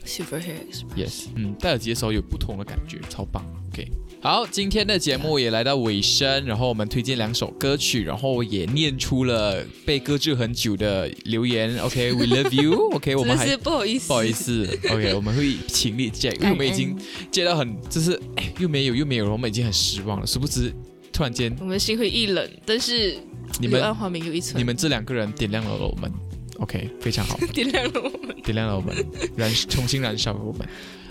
[0.06, 3.44] Silver Hair Express，Yes，嗯，戴耳机的时候有不同的感觉，超棒。
[3.68, 3.92] OK。
[4.20, 11.78] 好，今天的节目也来到尾声，然后我们推荐两首歌曲，然后也念出了被搁置很久的留言。
[11.86, 12.90] OK，We love you。
[12.94, 14.68] OK，我们还不好意思，不好意思。
[14.90, 16.98] OK，我们会请你接，因为我们已经
[17.32, 20.26] 接到很，就是哎，又没有又没有，我们已经很失望了。
[20.26, 20.74] 殊不知，
[21.14, 23.16] 突然间我们心灰意冷，但是
[23.62, 26.12] 你们暗花明又一村，你们这两个人点亮了我们。
[26.58, 28.96] OK，非常好， 点亮了我们，点亮了我们，
[29.36, 30.68] 燃重新燃烧我们。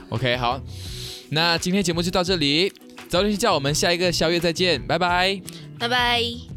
[0.09, 0.61] OK，好，
[1.30, 2.72] 那今天节目就到这里。
[3.16, 5.40] 早点去叫我们下一个宵夜再见，拜拜，
[5.78, 6.55] 拜拜。